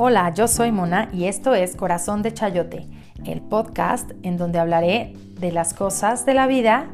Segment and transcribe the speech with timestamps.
[0.00, 2.86] Hola, yo soy Mona y esto es Corazón de Chayote,
[3.24, 6.86] el podcast en donde hablaré de las cosas de la vida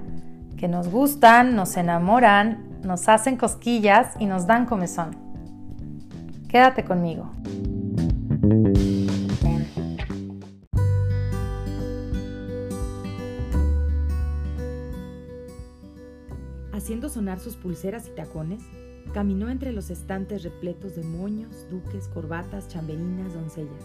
[0.56, 5.18] que nos gustan, nos enamoran, nos hacen cosquillas y nos dan comezón.
[6.48, 7.30] Quédate conmigo.
[16.72, 18.62] Haciendo sonar sus pulseras y tacones,
[19.12, 23.84] caminó entre los estantes repletos de moños, duques, corbatas, chamberinas, doncellas.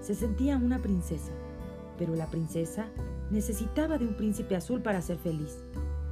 [0.00, 1.32] Se sentía una princesa,
[1.98, 2.86] pero la princesa
[3.30, 5.62] necesitaba de un príncipe azul para ser feliz.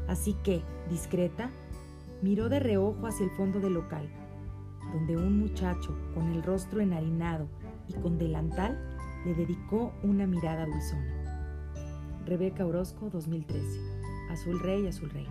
[0.09, 1.51] Así que, discreta,
[2.23, 4.09] miró de reojo hacia el fondo del local,
[4.93, 7.48] donde un muchacho con el rostro enharinado
[7.88, 8.79] y con delantal
[9.24, 11.21] le dedicó una mirada dulzona.
[12.27, 13.80] Rebeca Orozco, 2013.
[14.30, 15.27] Azul Rey, Azul Rey.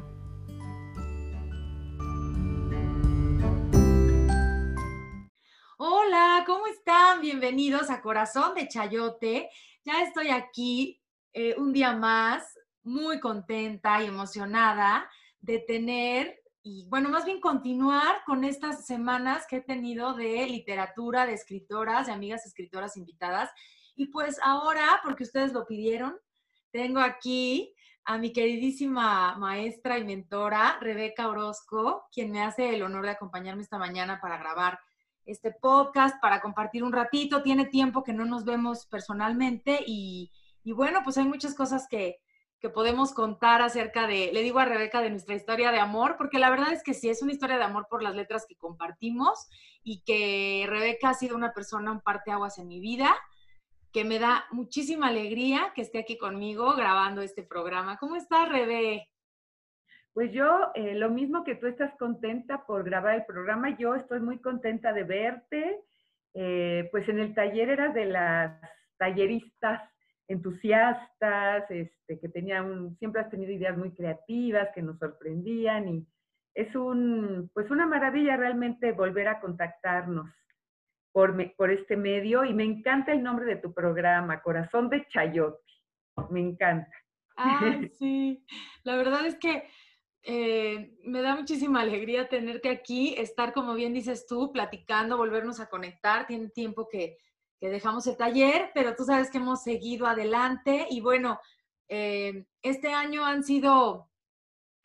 [5.82, 7.22] Hola, ¿cómo están?
[7.22, 9.50] Bienvenidos a Corazón de Chayote.
[9.86, 17.08] Ya estoy aquí eh, un día más, muy contenta y emocionada de tener, y bueno,
[17.08, 22.46] más bien continuar con estas semanas que he tenido de literatura, de escritoras, de amigas
[22.46, 23.50] escritoras invitadas.
[23.96, 26.20] Y pues ahora, porque ustedes lo pidieron,
[26.72, 27.74] tengo aquí
[28.04, 33.64] a mi queridísima maestra y mentora, Rebeca Orozco, quien me hace el honor de acompañarme
[33.64, 34.78] esta mañana para grabar
[35.32, 37.44] este podcast para compartir un ratito.
[37.44, 40.32] Tiene tiempo que no nos vemos personalmente y,
[40.66, 42.18] bueno, pues hay muchas cosas que,
[42.60, 46.40] que, podemos contar acerca de, le digo a Rebeca, de nuestra historia de amor, porque
[46.40, 49.48] la verdad es que sí, es una historia de amor por las letras que compartimos
[49.84, 53.16] y que Rebeca ha sido una persona, un parteaguas en mi vida
[53.92, 57.98] que me da muchísima alegría que esté aquí conmigo grabando este programa.
[57.98, 59.10] ¿Cómo estás, Rebe?
[60.20, 64.20] Pues yo, eh, lo mismo que tú estás contenta por grabar el programa, yo estoy
[64.20, 65.80] muy contenta de verte.
[66.34, 68.60] Eh, pues en el taller eras de las
[68.98, 69.82] talleristas
[70.28, 76.08] entusiastas, este, que tenían, siempre has tenido ideas muy creativas que nos sorprendían y
[76.54, 80.30] es un, pues una maravilla realmente volver a contactarnos
[81.14, 85.64] por, por este medio y me encanta el nombre de tu programa, Corazón de Chayote,
[86.30, 86.92] me encanta.
[87.38, 87.62] Ah,
[87.98, 88.46] sí,
[88.84, 89.64] la verdad es que
[90.24, 95.70] eh, me da muchísima alegría tenerte aquí, estar, como bien dices tú, platicando, volvernos a
[95.70, 96.28] conectar.
[96.28, 97.18] Tiene tiempo que,
[97.62, 101.42] dejamos el taller, pero tú sabes que hemos seguido adelante y bueno,
[101.90, 104.10] eh, este año han sido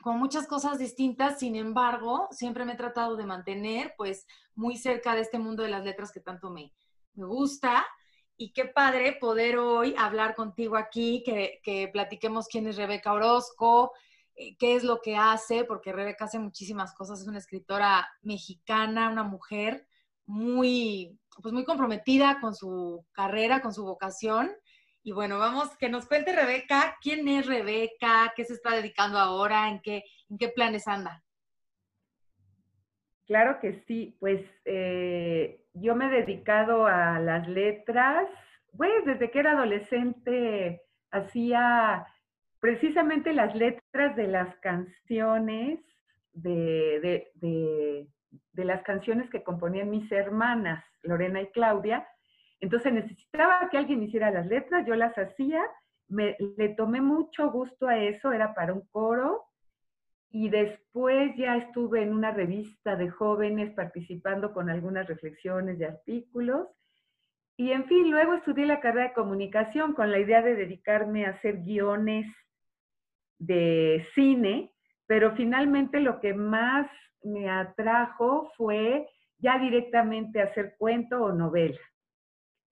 [0.03, 5.15] con muchas cosas distintas, sin embargo, siempre me he tratado de mantener pues muy cerca
[5.15, 6.73] de este mundo de las letras que tanto me,
[7.15, 7.87] me gusta.
[8.37, 13.93] Y qué padre poder hoy hablar contigo aquí, que, que platiquemos quién es Rebeca Orozco,
[14.35, 19.23] qué es lo que hace, porque Rebeca hace muchísimas cosas, es una escritora mexicana, una
[19.23, 19.87] mujer
[20.27, 24.51] muy, pues muy comprometida con su carrera, con su vocación.
[25.03, 29.69] Y bueno, vamos, que nos cuente Rebeca, quién es Rebeca, qué se está dedicando ahora,
[29.69, 30.05] en qué,
[30.39, 31.23] qué planes anda.
[33.27, 38.29] Claro que sí, pues eh, yo me he dedicado a las letras,
[38.77, 42.07] pues desde que era adolescente hacía
[42.65, 45.81] precisamente las letras de las canciones,
[46.33, 47.29] de,
[48.55, 52.09] las canciones que componían mis hermanas, Lorena y Claudia.
[52.61, 55.63] Entonces necesitaba que alguien hiciera las letras, yo las hacía,
[56.09, 59.45] me, le tomé mucho gusto a eso, era para un coro.
[60.31, 66.69] Y después ya estuve en una revista de jóvenes participando con algunas reflexiones de artículos.
[67.59, 71.33] Y en fin, luego estudié la carrera de comunicación con la idea de dedicarme a
[71.33, 72.27] hacer guiones
[73.39, 74.73] de cine,
[75.07, 76.87] pero finalmente lo que más
[77.23, 79.09] me atrajo fue
[79.39, 81.81] ya directamente hacer cuento o novela.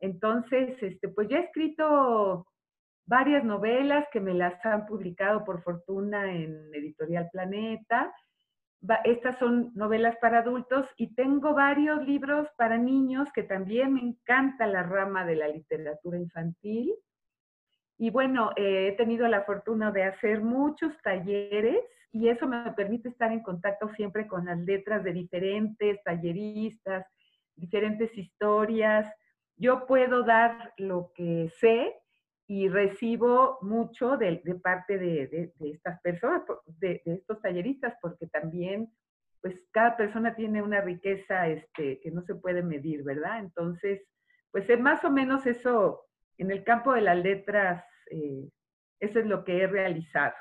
[0.01, 2.47] Entonces, este, pues ya he escrito
[3.07, 8.13] varias novelas que me las han publicado por fortuna en Editorial Planeta.
[9.05, 14.67] Estas son novelas para adultos y tengo varios libros para niños que también me encanta
[14.67, 16.93] la rama de la literatura infantil.
[18.03, 23.11] Y bueno, eh, he tenido la fortuna de hacer muchos talleres y eso me permite
[23.11, 27.07] estar en contacto siempre con las letras de diferentes talleristas,
[27.55, 29.09] diferentes historias.
[29.57, 31.95] Yo puedo dar lo que sé
[32.49, 36.43] y recibo mucho de, parte de, estas personas,
[36.81, 38.93] de, estos talleristas, porque también,
[39.41, 43.39] pues cada persona tiene una riqueza este, que no se puede medir, ¿verdad?
[43.39, 44.03] Entonces,
[44.51, 46.05] pues es más o menos eso
[46.37, 48.49] en el campo de las letras eh,
[49.01, 50.35] eso es lo que he realizado.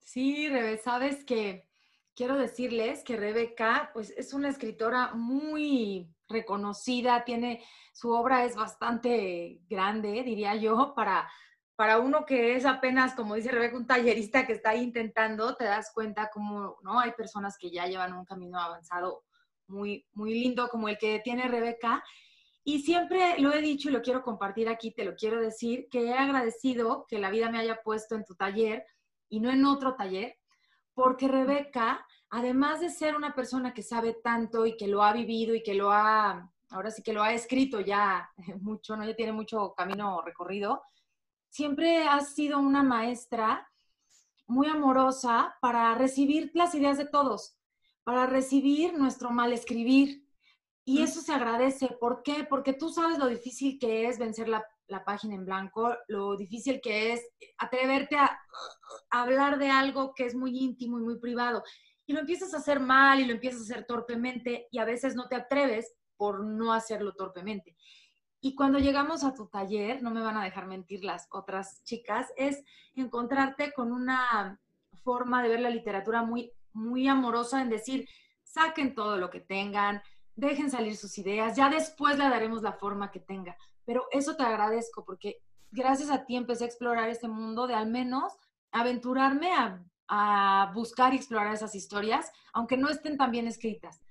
[0.00, 1.68] Sí, Rebe, sabes que
[2.14, 9.60] quiero decirles que Rebeca, pues es una escritora muy reconocida, tiene, su obra es bastante
[9.68, 11.28] grande, diría yo, para,
[11.76, 15.90] para uno que es apenas, como dice Rebeca, un tallerista que está intentando, te das
[15.92, 17.00] cuenta como, ¿no?
[17.00, 19.24] Hay personas que ya llevan un camino avanzado
[19.66, 22.04] muy, muy lindo como el que tiene Rebeca.
[22.64, 26.06] Y siempre lo he dicho y lo quiero compartir aquí, te lo quiero decir, que
[26.06, 28.86] he agradecido que la vida me haya puesto en tu taller
[29.28, 30.38] y no en otro taller,
[30.94, 35.54] porque Rebeca, además de ser una persona que sabe tanto y que lo ha vivido
[35.54, 38.30] y que lo ha, ahora sí que lo ha escrito ya
[38.62, 39.04] mucho, ¿no?
[39.04, 40.82] Ya tiene mucho camino recorrido,
[41.50, 43.70] siempre ha sido una maestra
[44.46, 47.56] muy amorosa para recibir las ideas de todos,
[48.04, 50.23] para recibir nuestro mal escribir.
[50.84, 51.96] Y eso se agradece.
[51.98, 52.46] ¿Por qué?
[52.48, 56.80] Porque tú sabes lo difícil que es vencer la la página en blanco, lo difícil
[56.82, 57.26] que es
[57.58, 58.38] atreverte a,
[59.10, 61.62] hablar de algo que es muy íntimo y muy privado.
[62.06, 65.14] Y lo empiezas a hacer mal y lo empiezas a hacer torpemente y a veces
[65.14, 67.76] no te atreves por no hacerlo torpemente.
[68.40, 72.30] Y cuando llegamos a tu taller, no me van a dejar mentir las otras chicas,
[72.36, 72.62] es
[72.94, 74.60] encontrarte con una
[75.02, 78.06] forma de ver la literatura muy, muy amorosa en decir,
[78.42, 80.02] saquen todo lo que tengan,
[80.36, 83.56] dejen salir sus ideas, ya después le daremos la forma que tenga.
[83.84, 85.40] Pero eso te agradezco porque
[85.70, 88.32] gracias a ti empecé a explorar este mundo de al menos
[88.72, 89.80] aventurarme a,
[90.74, 94.02] buscar y explorar esas historias, aunque no estén tan bien escritas,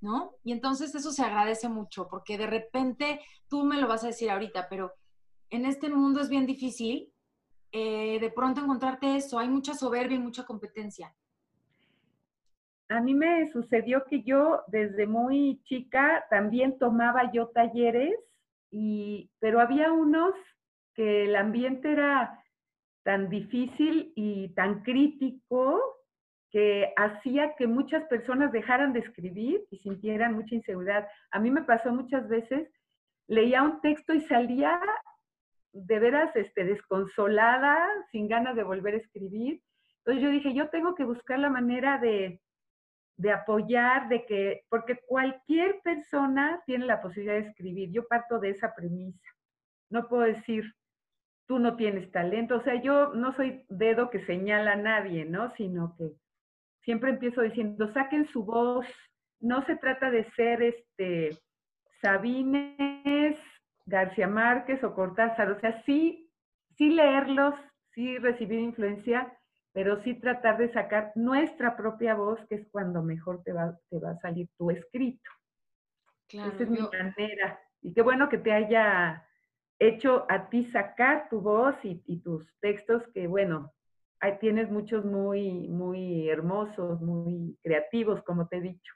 [0.00, 0.32] ¿no?
[0.42, 4.30] Y entonces eso se agradece mucho porque de repente tú me lo vas a decir
[4.30, 4.94] ahorita, pero
[5.50, 7.12] en este mundo es bien difícil
[7.70, 11.14] eh, de pronto encontrarte eso, hay mucha soberbia y mucha competencia.
[12.92, 18.14] A mí me sucedió que yo desde muy chica también tomaba yo talleres
[19.40, 20.34] pero había unos
[20.94, 22.42] que el ambiente era
[23.02, 25.80] tan difícil y tan crítico
[26.50, 31.08] que hacía que muchas personas dejaran de escribir y sintieran mucha inseguridad.
[31.30, 32.68] A mí me pasó muchas veces,
[33.26, 34.80] leía un texto y salía
[35.72, 39.62] de veras este, desconsolada, sin ganas de volver a escribir.
[39.98, 42.40] Entonces yo dije, yo tengo que buscar la manera de,
[43.16, 47.90] de apoyar, de que, porque cualquier persona tiene la posibilidad de escribir.
[47.90, 49.28] Yo parto de esa premisa.
[49.90, 50.64] No puedo decir,
[51.46, 52.56] tú no tienes talento.
[52.56, 55.50] O sea, yo no soy dedo que señala a nadie, ¿no?
[55.56, 56.12] Sino que
[56.80, 58.86] siempre empiezo diciendo, saquen su voz.
[59.40, 61.36] No se trata de ser este
[62.00, 63.38] Sabines,
[63.86, 65.50] García Márquez o Cortázar.
[65.50, 66.30] O sea, sí,
[66.76, 67.54] sí leerlos,
[67.94, 69.32] sí recibir influencia,
[69.72, 73.98] pero sí tratar de sacar nuestra propia voz, que es cuando mejor te va, te
[73.98, 75.30] va a salir tu escrito.
[76.28, 77.60] Esa es mi manera.
[77.80, 79.26] Y qué bueno que te haya
[79.78, 83.72] hecho a ti sacar tu voz y, tus textos, que bueno,
[84.20, 88.94] ahí tienes muchos muy, muy hermosos, muy creativos, como te he dicho.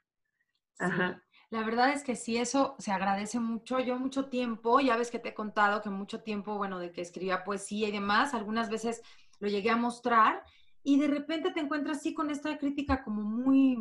[0.79, 1.21] Ajá.
[1.49, 3.79] La verdad es que sí, eso se agradece mucho.
[3.79, 7.01] Yo mucho tiempo, ya ves que te he contado que mucho tiempo, bueno, de que
[7.01, 9.01] escribía poesía y demás, algunas veces
[9.39, 10.43] lo llegué a mostrar
[10.87, 13.77] y de repente te encuentras así con esta crítica como muy,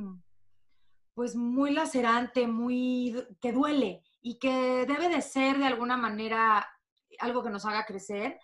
[1.15, 6.69] pues muy lacerante, muy, que duele y que debe de ser de alguna manera
[7.21, 8.41] algo que nos haga crecer,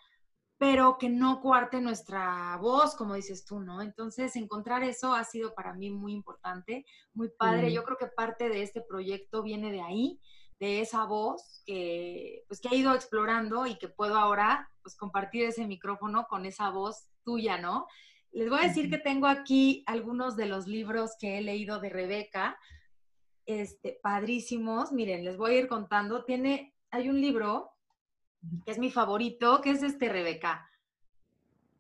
[0.58, 3.82] pero que no cuarte nuestra voz, como dices tú, ¿no?
[3.82, 7.72] Entonces, encontrar eso ha sido para mí muy importante, muy padre.
[7.72, 10.20] Yo creo que parte de este proyecto viene de ahí,
[10.60, 15.46] de esa voz que, pues, que he ido explorando y que puedo ahora, pues, compartir
[15.46, 17.88] ese micrófono con esa voz tuya, ¿no?
[18.32, 21.90] Les voy a decir que tengo aquí algunos de los libros que he leído de
[21.90, 22.58] Rebeca,
[23.46, 24.92] este, padrísimos.
[24.92, 26.24] Miren, les voy a ir contando.
[26.24, 27.72] Tiene, hay un libro
[28.64, 30.68] que es mi favorito, que es este Rebeca.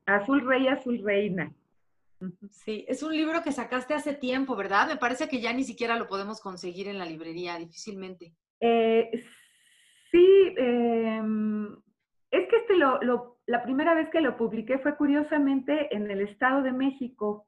[0.06, 1.52] Azul Rey, Azul Reina.
[2.50, 4.88] Sí, es un libro que sacaste hace tiempo, ¿verdad?
[4.88, 8.32] Me parece que ya ni siquiera lo podemos conseguir en la librería, difícilmente.
[8.60, 9.10] Eh,
[10.10, 11.76] sí, em,
[12.32, 16.62] es que este lo, la primera vez que lo publiqué fue curiosamente en el Estado
[16.62, 17.46] de México.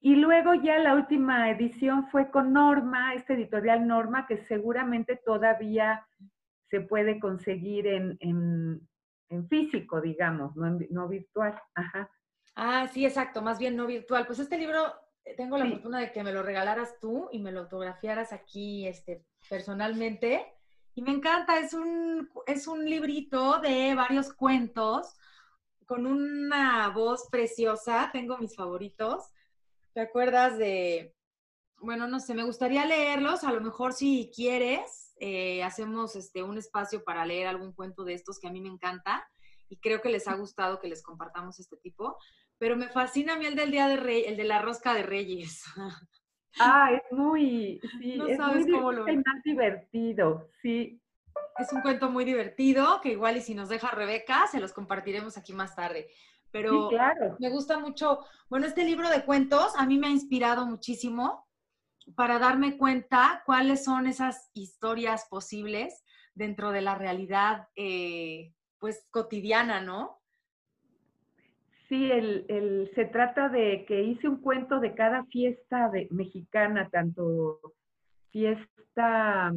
[0.00, 6.04] Y luego ya la última edición fue con Norma, este editorial Norma, que seguramente todavía
[6.68, 8.88] se puede conseguir en,
[9.48, 11.60] físico, digamos, no, virtual.
[11.74, 12.10] Ajá.
[12.56, 14.26] Ah, sí, exacto, más bien no virtual.
[14.26, 14.80] Pues este libro,
[15.24, 18.86] eh, tengo la fortuna de que me lo regalaras tú y me lo autografiaras aquí
[18.86, 20.57] este, personalmente.
[20.98, 25.14] Y me encanta, es un, es un librito de varios cuentos
[25.86, 28.10] con una voz preciosa.
[28.12, 29.22] Tengo mis favoritos.
[29.94, 31.14] ¿Te acuerdas de,
[31.76, 33.44] bueno, no sé, me gustaría leerlos.
[33.44, 38.14] A lo mejor si quieres, eh, hacemos este, un espacio para leer algún cuento de
[38.14, 39.24] estos que a mí me encanta
[39.68, 42.18] y creo que les ha gustado que les compartamos este tipo.
[42.58, 45.04] Pero me fascina a mí el del Día de Rey, el de la Rosca de
[45.04, 45.62] Reyes.
[46.60, 51.00] Ah, es muy, sí, es muy más divertido, sí.
[51.56, 55.36] Es un cuento muy divertido que igual y si nos deja Rebeca, se los compartiremos
[55.36, 56.08] aquí más tarde.
[56.50, 57.36] Pero claro.
[57.38, 61.46] me gusta mucho, bueno, este libro de cuentos a mí me ha inspirado muchísimo
[62.14, 66.02] para darme cuenta cuáles son esas historias posibles
[66.34, 70.17] dentro de la realidad, eh, pues, cotidiana, ¿no?
[71.88, 77.60] Sí, el, se trata de que hice un cuento de cada fiesta de, mexicana, tanto
[78.30, 79.54] fiesta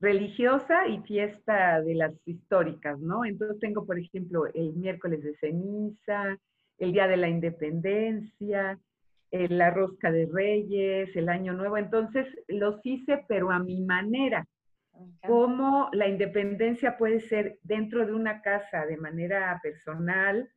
[0.00, 3.24] religiosa y fiesta de las históricas, ¿no?
[3.24, 6.38] Entonces tengo, por ejemplo, el miércoles de ceniza,
[6.78, 8.78] el Día de la Independencia,
[9.32, 11.76] la Rosca de Reyes, el Año Nuevo.
[11.76, 14.46] Entonces los hice, pero a mi manera.
[15.26, 20.48] Cómo la independencia puede ser dentro de una casa de manera personal,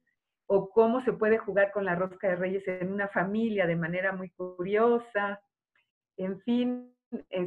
[0.48, 4.14] o cómo se puede jugar con la rosca de reyes en una familia de manera
[4.14, 5.42] muy curiosa.
[6.16, 6.94] En fin,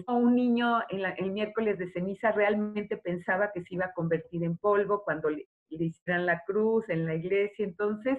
[0.07, 4.57] un niño en el miércoles de ceniza realmente pensaba que se iba a convertir en
[4.57, 7.65] polvo cuando le, hicieran la cruz en la iglesia.
[7.65, 8.19] Entonces,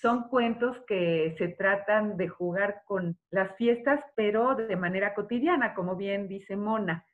[0.00, 5.96] son cuentos que se tratan de jugar con las fiestas, pero de manera cotidiana, como
[5.96, 7.06] bien dice Mona.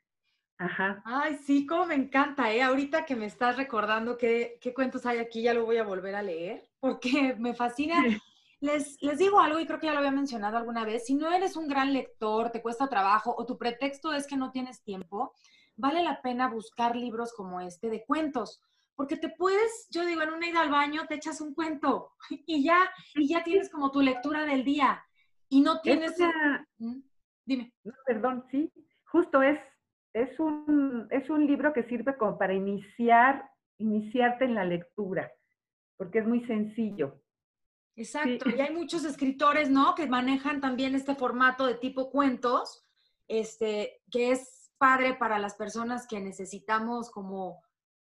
[0.58, 1.02] Ajá.
[1.04, 2.62] Ay, sí, como me encanta, ¿eh?
[2.62, 6.16] Ahorita que me estás recordando qué, qué cuentos hay aquí, ya lo voy a volver
[6.16, 8.02] a leer, porque me fascina.
[8.60, 11.30] Les, les digo algo y creo que ya lo había mencionado alguna vez, si no
[11.30, 15.32] eres un gran lector, te cuesta trabajo o tu pretexto es que no tienes tiempo,
[15.76, 18.60] vale la pena buscar libros como este de cuentos,
[18.96, 22.14] porque te puedes, yo digo, en una ida al baño te echas un cuento
[22.46, 25.04] y ya, y ya tienes como tu lectura del día
[25.48, 26.16] y no tienes...
[26.78, 27.00] ¿Mm?
[27.44, 27.72] Dime.
[27.84, 28.72] No, perdón, sí,
[29.04, 29.58] justo es
[30.12, 35.30] es un, es un libro que sirve como para iniciar, iniciarte en la lectura,
[35.98, 37.20] porque es muy sencillo.
[37.94, 39.94] Exacto, y hay muchos escritores, ¿no?
[39.94, 42.86] Que manejan también este formato de tipo cuentos,
[43.26, 47.60] este, que es padre para las personas que necesitamos como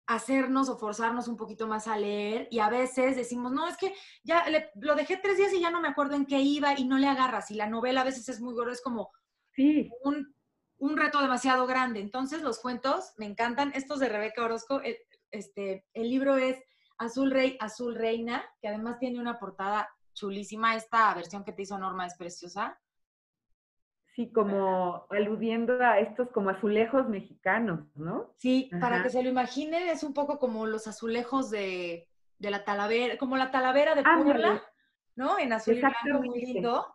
[0.06, 3.94] hacernos o forzarnos un poquito más a leer y a veces decimos, no, es que
[4.22, 6.98] ya lo dejé tres días y ya no me acuerdo en qué iba y no
[6.98, 7.50] le agarras.
[7.50, 9.12] Y la novela a veces es muy gordo, es como
[9.52, 9.88] sí.
[10.02, 10.34] un
[10.78, 12.00] un reto demasiado grande.
[12.00, 13.72] Entonces, los cuentos me encantan.
[13.74, 14.98] Estos de Rebeca Orozco, el,
[15.30, 16.62] este, el libro es
[16.98, 20.76] Azul Rey, Azul Reina, que además tiene una portada chulísima.
[20.76, 22.78] Esta versión que te hizo Norma es preciosa.
[24.14, 28.32] Sí, como aludiendo a estos como azulejos mexicanos, ¿no?
[28.36, 32.08] Sí, para que se lo imaginen, es un poco como los azulejos de,
[32.38, 34.62] la Talavera, como la Talavera de Puebla,
[35.16, 35.36] ¿no?
[35.40, 36.94] En azul y blanco, muy lindo.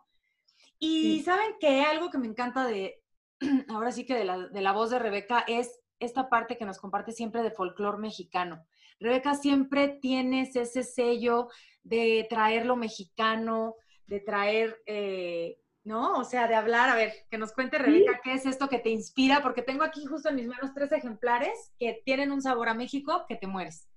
[0.78, 3.02] Y saben que algo que me encanta de,
[3.68, 4.24] ahora sí que de
[4.62, 8.64] la, voz de Rebeca es esta parte que nos comparte siempre de folclore mexicano.
[9.00, 11.48] Rebeca siempre tienes ese sello
[11.82, 13.76] de traer lo mexicano,
[14.06, 16.18] de traer, eh, ¿no?
[16.18, 18.90] O sea, de hablar, a ver, que nos cuente Rebeca qué es esto que te
[18.90, 22.74] inspira, porque tengo aquí justo en mis manos tres ejemplares que tienen un sabor a
[22.74, 23.88] México que te mueres.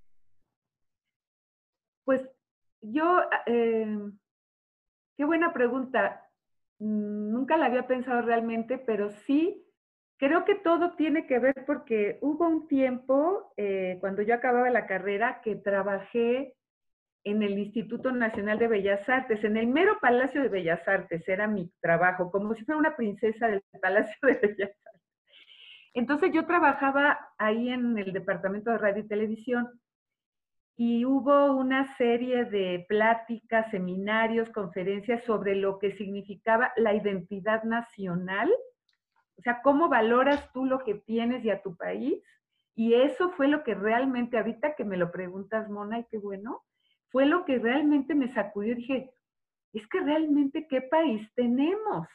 [2.05, 2.21] Pues
[2.81, 3.97] yo, eh,
[5.17, 6.29] qué buena pregunta.
[6.79, 9.62] Mm, nunca la había pensado realmente, pero sí,
[10.17, 14.87] creo que todo tiene que ver porque hubo un tiempo, eh, cuando yo acababa la
[14.87, 16.55] carrera, que trabajé
[17.23, 21.47] en el Instituto Nacional de Bellas Artes, en el mero Palacio de Bellas Artes, era
[21.47, 25.01] mi trabajo, como si fuera una princesa del Palacio de Bellas Artes.
[25.93, 29.69] Entonces yo trabajaba ahí en el Departamento de Radio y Televisión
[30.75, 38.51] y hubo una serie de pláticas, seminarios, conferencias sobre lo que significaba la identidad nacional,
[39.37, 42.23] o sea, cómo valoras tú lo que tienes y a tu país.
[42.75, 46.63] Y eso fue lo que realmente, ahorita que me lo preguntas, Mona, y qué bueno,
[47.09, 48.75] fue lo que realmente me sacudió.
[48.75, 49.11] Dije,
[49.73, 52.07] es que realmente qué país tenemos.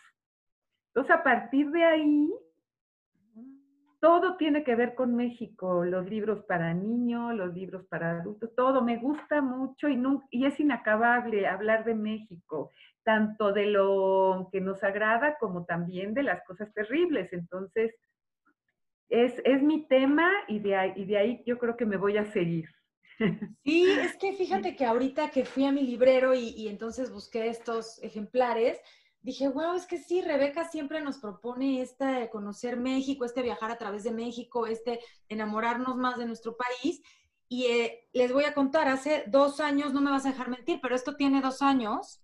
[0.89, 2.33] Entonces, a partir de ahí,
[4.01, 8.83] todo tiene que ver con México, los libros para niños, los libros para adultos, todo
[8.83, 12.71] me gusta mucho y, es inacabable hablar de México,
[13.03, 17.33] tanto de lo que nos agrada como también de las cosas terribles.
[17.33, 17.95] Entonces,
[19.09, 22.69] es, mi tema y de, ahí, de ahí yo creo que me voy a seguir.
[23.65, 28.01] Sí, es que fíjate que ahorita que fui a mi librero y entonces busqué estos
[28.03, 28.81] ejemplares,
[29.29, 33.77] dije, wow, es que sí, Rebeca siempre nos propone este conocer México, este viajar a
[33.77, 37.03] través de México, este enamorarnos más de nuestro país.
[37.47, 40.79] Y eh, les voy a contar, hace dos años, no me vas a dejar mentir,
[40.81, 42.23] pero esto tiene dos años.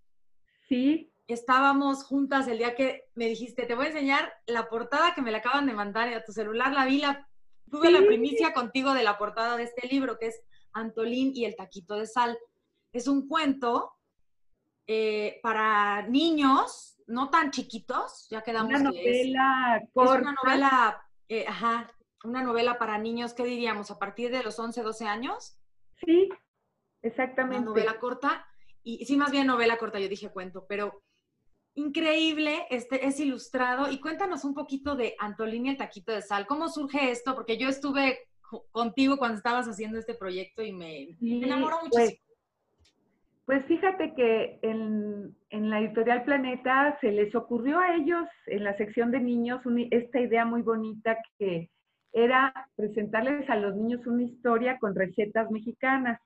[0.67, 1.13] Sí.
[1.27, 5.31] Estábamos juntas el día que me dijiste, te voy a enseñar la portada que me
[5.31, 7.29] la acaban de mandar a tu celular, la vi, la,
[7.71, 10.41] tuve la primicia contigo de la portada de este libro, que es
[10.73, 12.39] Antolín y el taquito de sal.
[12.95, 13.93] Es un cuento
[14.87, 20.15] eh, para niños no tan chiquitos, ya quedamos una novela corta.
[20.15, 21.91] Es una novela, eh, ajá,
[22.25, 23.91] una novela para niños, ¿qué diríamos?
[23.91, 25.59] ¿A partir de los 11, 12 años?
[26.05, 26.29] Sí,
[27.03, 27.59] exactamente.
[27.59, 28.47] Una novela corta,
[28.83, 31.03] y sí, más bien novela corta, yo dije cuento, pero
[31.75, 33.91] increíble, este es ilustrado.
[33.91, 36.47] Y cuéntanos un poquito de Antolini el taquito de sal.
[36.47, 37.35] ¿Cómo surge esto?
[37.35, 38.19] Porque yo estuve
[38.71, 42.25] contigo cuando estabas haciendo este proyecto y me, enamoró pues, muchísimo.
[43.47, 45.37] Pues, fíjate que en,
[45.75, 50.45] la editorial Planeta se les ocurrió a ellos en la sección de niños esta idea
[50.45, 51.69] muy bonita que
[52.13, 56.21] era presentarles a los niños una historia con recetas mexicanas.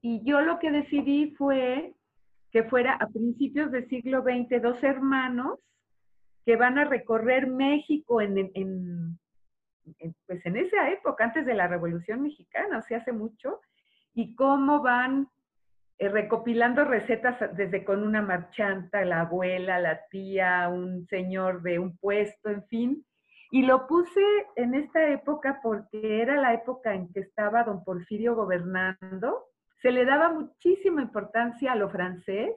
[0.00, 1.92] Y yo lo que decidí fue
[2.52, 5.58] que fuera a principios del siglo XX dos hermanos
[6.46, 8.50] que van a recorrer México en,
[10.26, 13.60] pues en esa época, antes de la Revolución Mexicana, o sea, hace mucho,
[14.14, 15.28] y cómo van
[15.98, 21.96] eh, recopilando recetas desde con una marchanta, la abuela, la tía, un señor de un
[21.96, 23.06] puesto, en fin.
[23.50, 24.20] Y lo puse
[24.56, 29.44] en esta época porque era la época en que estaba don Porfirio gobernando
[29.84, 32.56] se le daba muchísima importancia a lo francés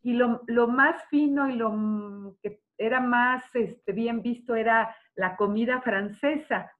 [0.00, 5.82] y lo, más fino y lo que era más este, bien visto era la comida
[5.82, 6.72] francesa.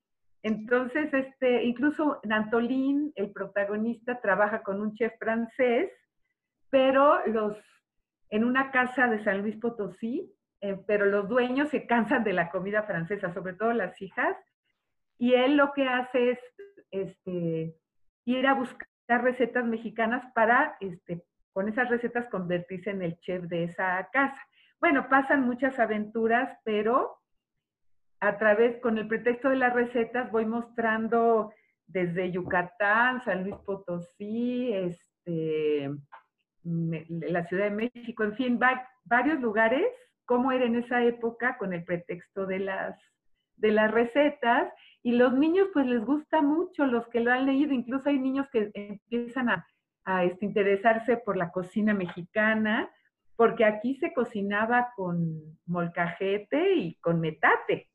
[0.44, 5.90] Entonces, este, incluso Nantolín, el protagonista, trabaja con un chef francés,
[6.68, 7.56] pero los,
[8.28, 12.50] en una casa de San Luis Potosí, eh, pero los dueños se cansan de la
[12.50, 14.36] comida francesa, sobre todo las hijas,
[15.16, 16.38] y él lo que hace es
[16.90, 17.74] este,
[18.26, 21.24] ir a buscar recetas mexicanas para, este,
[21.54, 24.42] con esas recetas, convertirse en el chef de esa casa.
[24.78, 27.16] Bueno, pasan muchas aventuras, pero
[28.28, 31.52] a través, con el pretexto de las recetas, voy mostrando
[31.86, 35.90] desde Yucatán, San Luis Potosí, este,
[36.64, 38.60] la Ciudad de México, en fin,
[39.04, 39.86] varios lugares,
[40.24, 42.98] cómo era en esa época con el pretexto de las,
[43.56, 47.74] de las recetas y los niños pues les gusta mucho, los que lo han leído,
[47.74, 52.90] incluso hay niños que empiezan a, este, interesarse por la cocina mexicana,
[53.36, 57.90] porque aquí se cocinaba con molcajete y con metate.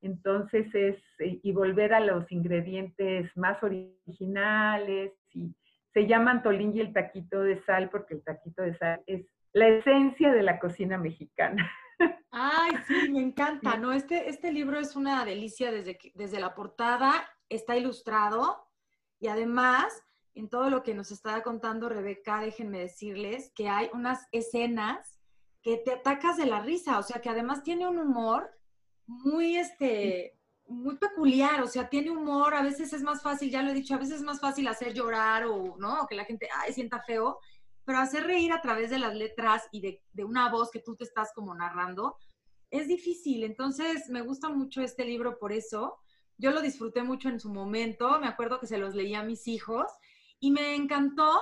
[0.00, 5.54] Entonces es, eh, y volver a los ingredientes más originales, y
[5.92, 10.32] se llama y el taquito de sal, porque el taquito de sal es la esencia
[10.32, 11.70] de la cocina mexicana.
[12.30, 13.92] Ay, sí, me encanta, ¿no?
[13.92, 17.12] Este, este libro es una delicia desde, desde la portada,
[17.48, 18.68] está ilustrado
[19.18, 20.02] y además,
[20.34, 25.18] en todo lo que nos está contando Rebeca, déjenme decirles que hay unas escenas
[25.62, 28.57] que te atacas de la risa, o sea, que además tiene un humor
[29.08, 33.70] muy, este, muy peculiar, o sea, tiene humor, a veces es más fácil, ya lo
[33.70, 36.06] he dicho, a veces es más fácil hacer llorar o, ¿no?
[36.06, 37.40] Que la gente, ay, sienta feo,
[37.84, 40.94] pero hacer reír a través de las letras y de, de, una voz que tú
[40.94, 42.18] te estás como narrando,
[42.70, 43.44] es difícil.
[43.44, 45.96] Entonces, me gusta mucho este libro por eso.
[46.36, 49.48] Yo lo disfruté mucho en su momento, me acuerdo que se los leía a mis
[49.48, 49.86] hijos
[50.38, 51.40] y me encantó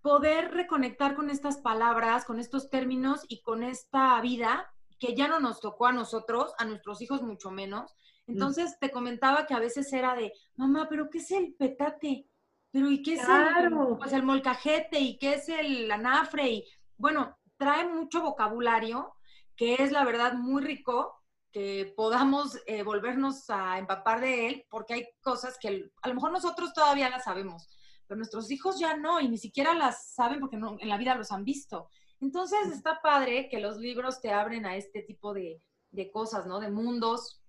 [0.00, 4.73] poder reconectar con estas palabras, con estos términos y con esta vida
[5.04, 7.94] que ya no nos tocó a nosotros, a nuestros hijos mucho menos.
[8.26, 8.32] Mm.
[8.32, 12.26] Entonces te comentaba que a veces era de, mamá, pero ¿qué es el petate?
[12.70, 14.98] Pero ¿y qué es el, pues el molcajete?
[14.98, 16.48] ¿Y qué es el anafre?
[16.48, 16.64] Y
[16.96, 19.14] bueno, trae mucho vocabulario
[19.56, 21.14] que es la verdad muy rico
[21.52, 26.32] que podamos eh, volvernos a empapar de él, porque hay cosas que a lo mejor
[26.32, 27.68] nosotros todavía las sabemos,
[28.08, 31.14] pero nuestros hijos ya no, y ni siquiera las saben porque no, en la vida
[31.14, 31.88] los han visto.
[32.24, 35.60] Entonces está padre que los libros te abren a este tipo de,
[35.90, 36.58] de cosas, ¿no?
[36.58, 37.42] De mundos.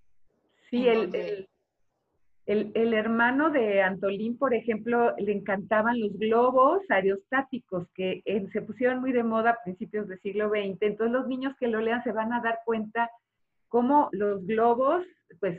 [0.68, 1.48] Sí, el,
[2.44, 9.12] el, hermano de Antolín, por ejemplo, le encantaban los globos aerostáticos que se pusieron muy
[9.12, 10.76] de moda a principios del siglo XX.
[10.82, 13.10] Entonces los niños que lo lean se van a dar cuenta
[13.68, 15.06] cómo los globos,
[15.40, 15.58] pues,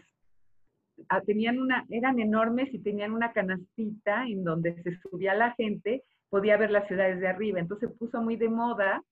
[1.25, 6.57] tenían una, eran enormes y tenían una canastita en donde se subía la gente, podía
[6.57, 7.59] ver las ciudades de arriba.
[7.59, 9.03] Entonces se puso muy de moda.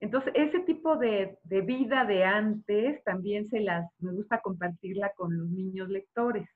[0.00, 5.36] Entonces, ese tipo de, de vida de antes también se las, me gusta compartirla con
[5.36, 6.48] los niños lectores.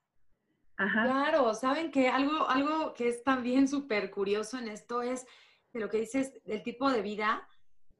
[0.76, 5.26] Claro, saben que algo, algo que es también súper curioso en esto es
[5.72, 7.46] de lo que dices del tipo de vida,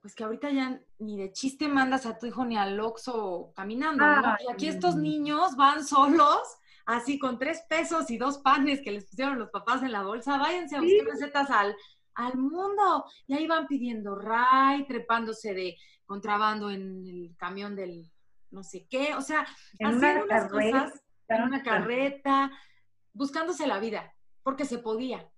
[0.01, 4.05] pues que ahorita ya ni de chiste mandas a tu hijo ni al Oxxo caminando,
[4.05, 4.37] ¿no?
[4.41, 9.07] Y aquí estos niños van solos, así con tres pesos y dos panes que les
[9.07, 11.75] pusieron los papás en la bolsa, váyanse a buscar recetas al,
[12.15, 13.05] al mundo.
[13.27, 18.11] Y ahí van pidiendo ray, trepándose de contrabando en el camión del
[18.51, 19.47] no sé qué, o sea,
[19.81, 22.53] haciendo unas cosas en una carreta,
[23.13, 25.29] buscándose la vida, porque se podía.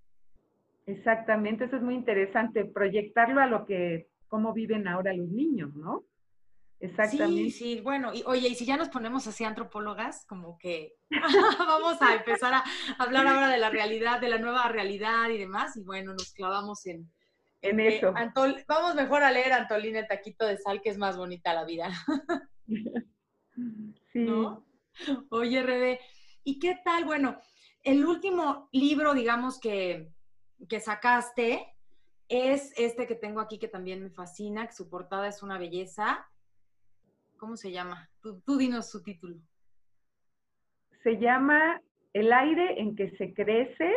[0.85, 6.05] Exactamente, eso es muy interesante, proyectarlo a lo que cómo viven ahora los niños, ¿no?
[6.79, 7.51] Exactamente.
[7.51, 10.95] Sí, sí, bueno, y oye, y si ya nos ponemos así antropólogas, como que
[11.59, 12.65] vamos a empezar a
[12.99, 16.85] hablar ahora de la realidad, de la nueva realidad y demás, y bueno, nos clavamos
[16.87, 17.11] en,
[17.63, 18.13] en eso.
[18.69, 21.91] vamos mejor a leer Antolina Taquito de Sal, que es más bonita la vida.
[24.13, 24.21] sí.
[24.21, 24.67] ¿No?
[25.31, 26.01] Oye, Rebe,
[26.45, 27.05] ¿y qué tal?
[27.05, 27.41] Bueno,
[27.83, 30.13] el último libro, digamos, que,
[30.69, 31.75] que sacaste
[32.29, 36.27] es este que tengo aquí que también me fascina, que su portada es una belleza.
[37.39, 38.09] ¿Cómo se llama?
[38.21, 39.37] Tú, dinos su título.
[41.03, 41.81] Se llama
[42.13, 43.93] El aire en que se crece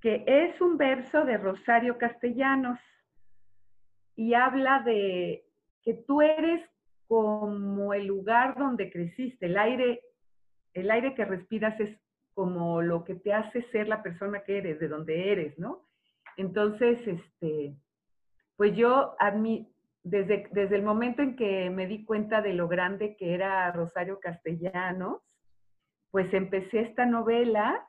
[0.00, 2.78] que es un verso de Rosario Castellanos
[4.16, 5.44] y habla de
[5.82, 6.68] que tú eres
[7.08, 10.00] como el lugar donde creciste, el aire,
[10.74, 11.98] el aire que respiras es
[12.34, 15.84] como lo que te hace ser la persona que eres, de donde eres, ¿no?
[16.36, 17.76] Entonces, este,
[18.56, 19.71] pues yo a mí,
[20.02, 24.18] desde, desde el momento en que me di cuenta de lo grande que era Rosario
[24.20, 25.22] Castellanos,
[26.10, 27.86] pues empecé esta novela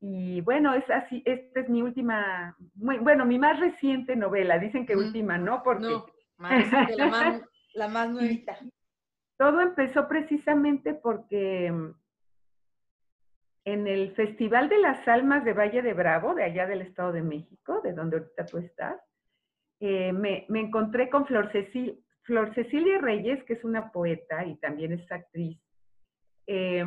[0.00, 4.58] y bueno, es así, esta es mi última, bueno, mi más reciente novela.
[4.58, 5.62] Dicen que última, ¿no?
[5.62, 5.88] Porque...
[5.88, 6.06] No,
[6.38, 7.42] más la, más,
[7.74, 8.58] la más nuevita.
[9.38, 11.94] Todo empezó precisamente porque mm,
[13.64, 17.22] en el Festival de las Almas de Valle de Bravo, de allá del Estado de
[17.22, 19.00] México, de donde ahorita tú estás,
[19.80, 24.92] eh, me, encontré con Flor, Cecil, Flor Cecilia Reyes, que es una poeta y también
[24.92, 25.58] es actriz.
[26.46, 26.84] Eh,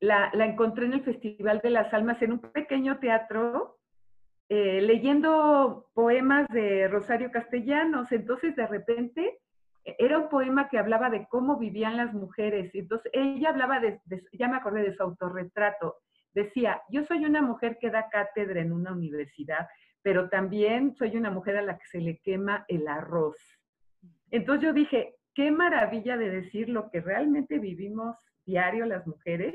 [0.00, 3.78] la, encontré en el Festival de las Almas en un pequeño teatro,
[4.48, 8.10] eh, leyendo poemas de Rosario Castellanos.
[8.10, 9.38] Entonces, de repente,
[9.84, 12.70] e, era un poema que hablaba de cómo vivían las mujeres.
[12.74, 14.00] Entonces, ella hablaba de,
[14.32, 15.98] ya me acordé de su autorretrato.
[16.32, 19.68] Decía, yo soy una mujer que da cátedra en una universidad,
[20.02, 23.36] pero también soy una mujer a la que se le quema el arroz.
[24.30, 29.54] Entonces yo dije, qué maravilla de decir lo que realmente vivimos diario las mujeres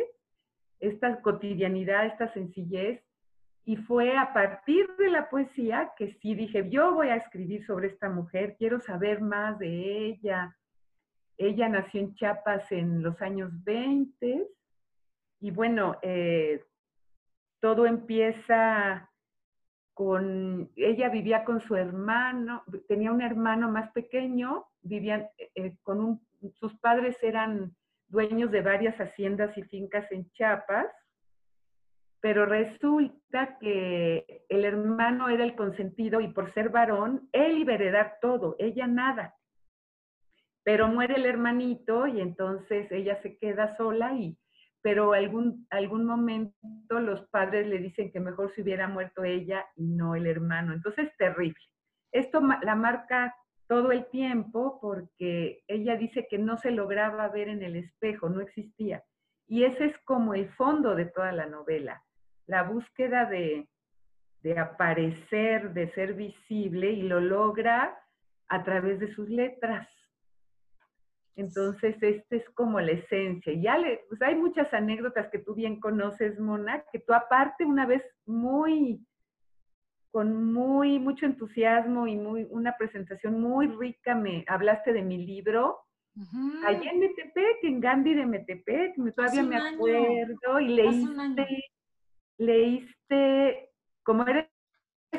[0.79, 3.01] esta cotidianidad, esta sencillez.
[3.65, 7.88] Y fue a partir de la poesía que sí dije, yo voy a escribir sobre
[7.88, 10.55] esta mujer, quiero saber más de ella.
[11.38, 14.47] Ella nació en Chiapas en los años 20
[15.41, 16.63] y bueno, eh,
[17.60, 19.10] todo empieza
[19.95, 26.21] con, ella vivía con su hermano, tenía un hermano más pequeño, vivían eh, con un,
[26.60, 27.73] sus padres eran
[28.08, 30.88] dueños de varias haciendas y fincas en Chiapas,
[32.19, 37.75] pero resulta que el hermano era el consentido y por ser varón, él iba a
[37.75, 39.36] heredar todo, ella nada.
[40.63, 44.38] Pero muere el hermanito y entonces ella se queda sola y,
[44.85, 46.53] pero algún, algún momento
[46.99, 50.73] los padres le dicen que mejor se hubiera muerto ella y no el hermano.
[50.73, 51.57] Entonces, terrible.
[52.11, 53.35] Esto la marca
[53.67, 58.41] todo el tiempo porque ella dice que no se lograba ver en el espejo, no
[58.41, 59.03] existía.
[59.47, 62.03] Y ese es como el fondo de toda la novela,
[62.45, 63.67] la búsqueda de,
[64.43, 67.97] de aparecer, de ser visible y lo logra
[68.49, 69.87] a través de sus letras.
[71.35, 73.53] Entonces, esta es como la esencia.
[73.53, 77.85] Ya le, pues hay muchas anécdotas que tú bien conoces, Mona, que tú aparte una
[77.85, 79.05] vez muy
[80.15, 85.79] con muy mucho entusiasmo y muy una presentación muy rica me hablaste de mi libro.
[86.65, 91.65] Allí en Metepec, en Gandhi de Metepec, todavía me acuerdo, y leíste,
[92.37, 93.69] leíste,
[94.03, 94.47] como eres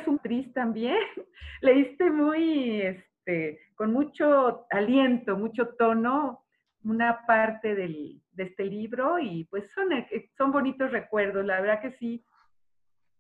[0.07, 0.97] un triste también,
[1.61, 6.45] leíste muy, este, con mucho aliento, mucho tono,
[6.85, 9.89] una parte del, de este libro, y pues son,
[10.37, 12.25] son bonitos recuerdos, la verdad que sí,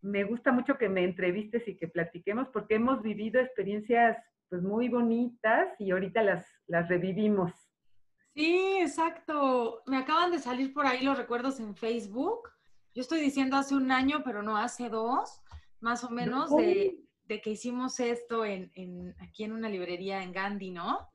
[0.03, 4.16] me gusta mucho que me entrevistes y que platiquemos porque hemos vivido experiencias
[4.49, 7.53] pues muy bonitas y ahorita las, las revivimos.
[8.33, 9.83] Sí, exacto.
[9.87, 12.49] Me acaban de salir por ahí los recuerdos en Facebook.
[12.95, 15.42] Yo estoy diciendo hace un año, pero no hace dos,
[15.81, 18.71] más o menos, de, que hicimos esto en,
[19.21, 21.09] aquí en una librería en Gandhi, ¿no?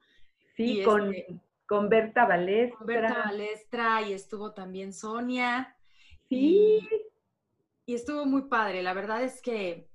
[0.55, 2.77] Sí, con, este con Berta Balestra.
[2.77, 5.75] Con Berta Balestra y estuvo también Sonia.
[6.27, 6.87] Sí
[7.85, 8.83] y estuvo muy padre.
[8.83, 9.89] La verdad es que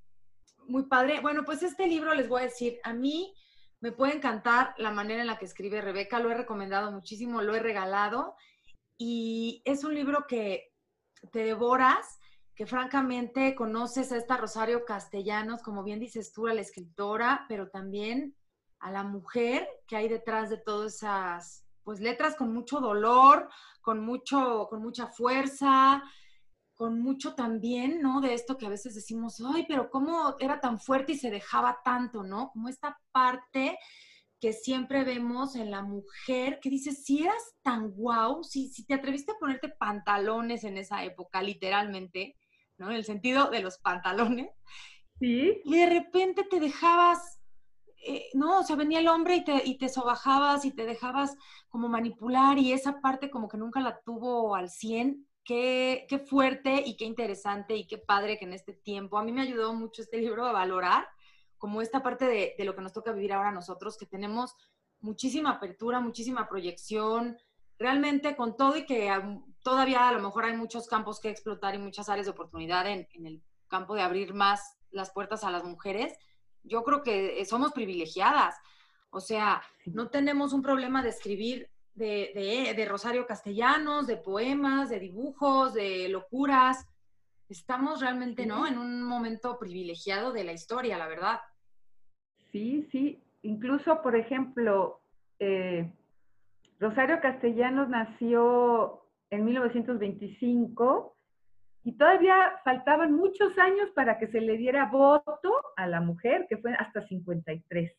[0.67, 1.21] muy padre.
[1.21, 3.35] Bueno, pues este libro les voy a decir, a mí
[3.81, 7.55] me puede encantar la manera en la que escribe Rebeca, lo he recomendado muchísimo, lo
[7.55, 8.35] he regalado
[8.99, 10.73] y es un libro que
[11.33, 12.19] te devoras,
[12.57, 17.69] que francamente conoces a esta Rosario Castellanos, como bien dices tú, a la escritora, pero
[17.69, 18.35] también
[18.81, 23.49] a la mujer que hay detrás de todas esas pues letras con mucho dolor,
[23.83, 26.03] con mucho con mucha fuerza,
[26.75, 28.23] con mucho también, ¿no?
[28.23, 31.79] De esto que a veces decimos, ay, pero cómo era tan fuerte y se dejaba
[31.85, 32.51] tanto, ¿no?
[32.53, 33.79] Como esta parte
[34.41, 38.95] que siempre vemos en la mujer, que dices, si eras tan guau, si, si te
[38.95, 42.37] atreviste a ponerte pantalones en esa época, literalmente,
[42.79, 42.91] ¿no?
[42.91, 44.51] En el sentido de los pantalones.
[45.19, 45.61] Sí.
[45.65, 47.41] Y de repente te dejabas,
[48.07, 51.35] eh, no, o sea, venía el hombre y te, y te sobajabas y te dejabas
[51.69, 55.27] como manipular y esa parte como que nunca la tuvo al 100.
[55.45, 59.31] Qué, qué fuerte y qué interesante y qué padre que en este tiempo, a mí
[59.31, 61.07] me ayudó mucho este libro a valorar
[61.57, 64.57] como esta parte de, de, lo que nos toca vivir ahora nosotros, que tenemos
[65.01, 67.39] muchísima apertura, muchísima proyección,
[67.79, 69.13] realmente con todo y que
[69.63, 73.07] todavía a lo mejor hay muchos campos que explotar y muchas áreas de oportunidad en,
[73.13, 76.17] en el campo de abrir más las puertas a las mujeres,
[76.63, 78.57] yo creo que somos privilegiadas.
[79.11, 84.91] O sea, no tenemos un problema de escribir de, de, de, Rosario Castellanos, de poemas,
[84.91, 86.87] de dibujos, de locuras
[87.49, 88.67] estamos realmente, ¿no?
[88.67, 91.41] En un momento privilegiado de la historia, la verdad.
[92.53, 93.21] Sí, sí.
[93.43, 95.01] Incluso, por ejemplo,
[95.39, 95.91] eh,
[96.79, 101.17] Rosario Castellanos nació en 1925
[101.85, 106.59] y todavía faltaban muchos años para que se le diera voto a la mujer, que
[106.59, 107.93] fue hasta 53.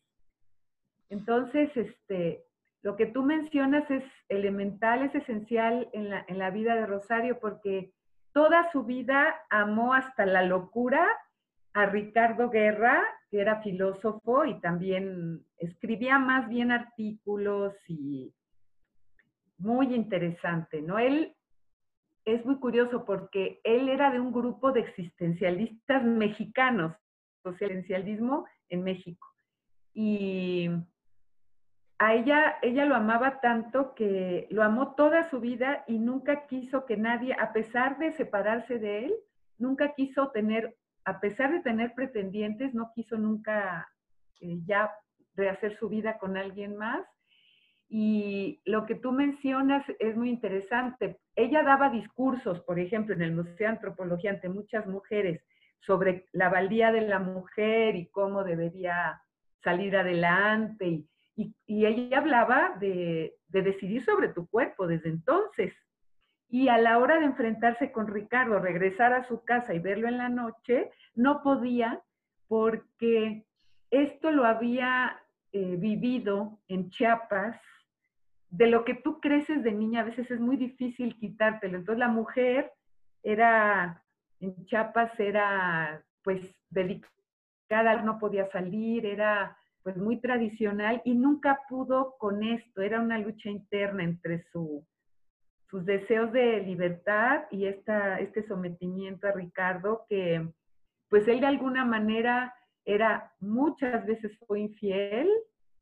[1.10, 2.44] Entonces, este,
[2.82, 7.40] lo que tú mencionas es elemental, es esencial en la, en la vida de Rosario,
[7.40, 7.92] porque
[8.32, 11.08] toda su vida amó hasta la locura
[11.72, 18.34] a Ricardo Guerra, que era filósofo y también escribía más bien artículos y
[19.58, 20.98] muy interesante, ¿no?
[20.98, 21.36] Él
[22.24, 26.94] es muy curioso porque él era de un grupo de existencialistas mexicanos,
[27.42, 29.26] socialencialismo en México.
[29.94, 30.70] Y
[31.98, 36.86] a ella, ella lo amaba tanto que lo amó toda su vida y nunca quiso
[36.86, 39.14] que nadie, a pesar de separarse de él,
[39.58, 43.88] nunca quiso tener, a pesar de tener pretendientes, no quiso nunca
[44.40, 44.92] eh, ya
[45.34, 47.04] rehacer su vida con alguien más.
[47.88, 51.20] Y lo que tú mencionas es muy interesante.
[51.34, 55.42] Ella daba discursos, por ejemplo, en el Museo de Antropología ante muchas mujeres
[55.80, 59.22] sobre la valía de la mujer y cómo debería
[59.62, 61.04] salir adelante
[61.38, 65.72] y, ella hablaba de, de, decidir sobre tu cuerpo desde entonces.
[66.48, 70.18] Y a la hora de enfrentarse con Ricardo, regresar a su casa y verlo en
[70.18, 72.02] la noche, no podía
[72.48, 73.44] porque
[73.90, 75.20] esto lo había
[75.52, 77.60] eh, vivido en Chiapas.
[78.50, 81.78] De lo que tú creces de niña, a veces es muy difícil quitártelo.
[81.78, 82.72] Entonces la mujer
[83.22, 84.02] era,
[84.40, 92.16] en Chiapas era pues dedicada, no podía salir, era pues muy tradicional y nunca pudo
[92.18, 94.84] con esto, era una lucha interna entre su,
[95.70, 100.46] sus deseos de libertad y esta, este sometimiento a Ricardo que
[101.08, 105.28] pues él de alguna manera era muchas veces fue infiel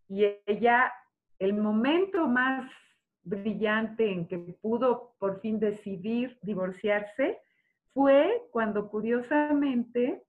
[0.09, 0.92] y ella
[1.38, 2.70] el momento más
[3.22, 7.38] brillante en que pudo por fin decidir divorciarse
[7.92, 10.22] fue cuando curiosamente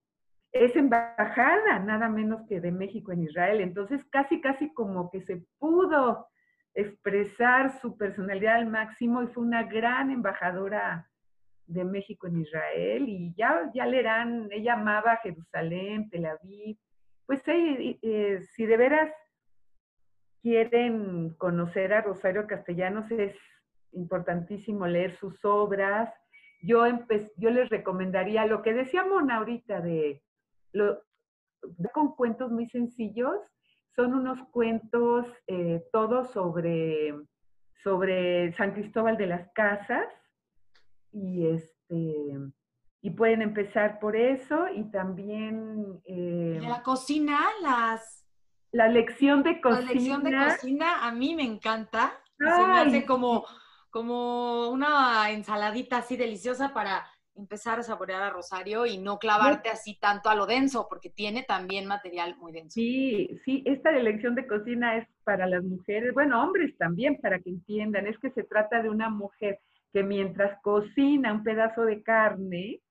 [0.51, 3.61] es embajada, nada menos que de México en Israel.
[3.61, 6.27] Entonces, casi, casi como que se pudo
[6.73, 11.09] expresar su personalidad al máximo y fue una gran embajadora
[11.65, 16.77] de México en Israel y ya, ya leerán, ella amaba Jerusalén, Tel Aviv.
[17.25, 19.11] Pues eh, si de veras
[20.41, 23.35] quieren conocer a Rosario Castellanos, es
[23.91, 26.13] importantísimo leer sus obras.
[26.61, 26.85] Yo,
[27.37, 30.23] yo les recomendaría lo que decía Mona ahorita de
[30.73, 31.01] lo,
[31.93, 33.35] con cuentos muy sencillos,
[33.95, 37.15] son unos cuentos eh, todos sobre,
[37.83, 40.07] sobre San Cristóbal de las Casas
[41.11, 42.37] y este
[43.01, 48.16] y pueden empezar por eso y también eh, de la cocina las
[48.71, 51.07] la lección de cocina la lección de cocina.
[51.07, 52.19] a mí me encanta.
[52.37, 53.45] Se me hace como
[53.89, 57.03] como una ensaladita así deliciosa para
[57.35, 61.43] empezar a saborear a Rosario y no clavarte así tanto a lo denso, porque tiene
[61.43, 62.75] también material muy denso.
[62.75, 67.49] Sí, sí, esta elección de cocina es para las mujeres, bueno, hombres también, para que
[67.49, 69.59] entiendan, es que se trata de una mujer
[69.93, 72.81] que mientras cocina un pedazo de carne,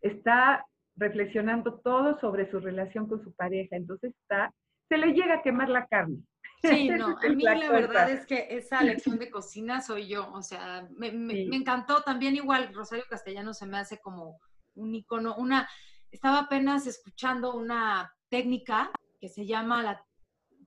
[0.00, 0.66] está
[0.96, 4.52] reflexionando todo sobre su relación con su pareja, entonces está,
[4.90, 6.18] se le llega a quemar la carne.
[6.62, 10.42] Sí, no, a mí la, verdad es que esa lección de cocina soy yo, o
[10.42, 12.02] sea, me, me, encantó.
[12.02, 14.40] También igual, Rosario Castellano se me hace como
[14.74, 15.68] un icono, una,
[16.10, 20.04] estaba apenas escuchando una técnica que se llama la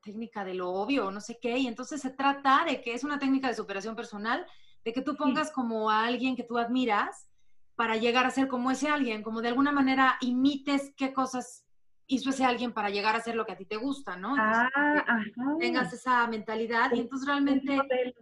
[0.01, 3.19] técnica de lo obvio, no sé qué, y entonces se trata de que es una
[3.19, 4.45] técnica de superación personal,
[4.85, 7.29] de que tú pongas como a alguien que tú admiras
[7.75, 11.65] para llegar a ser como ese alguien, como de alguna manera imites qué cosas
[12.07, 14.35] hizo ese alguien para llegar a ser lo que a ti te gusta, ¿no?
[14.37, 15.25] ah, ajá.
[15.59, 18.13] Tengas esa mentalidad y entonces realmente Un modelo.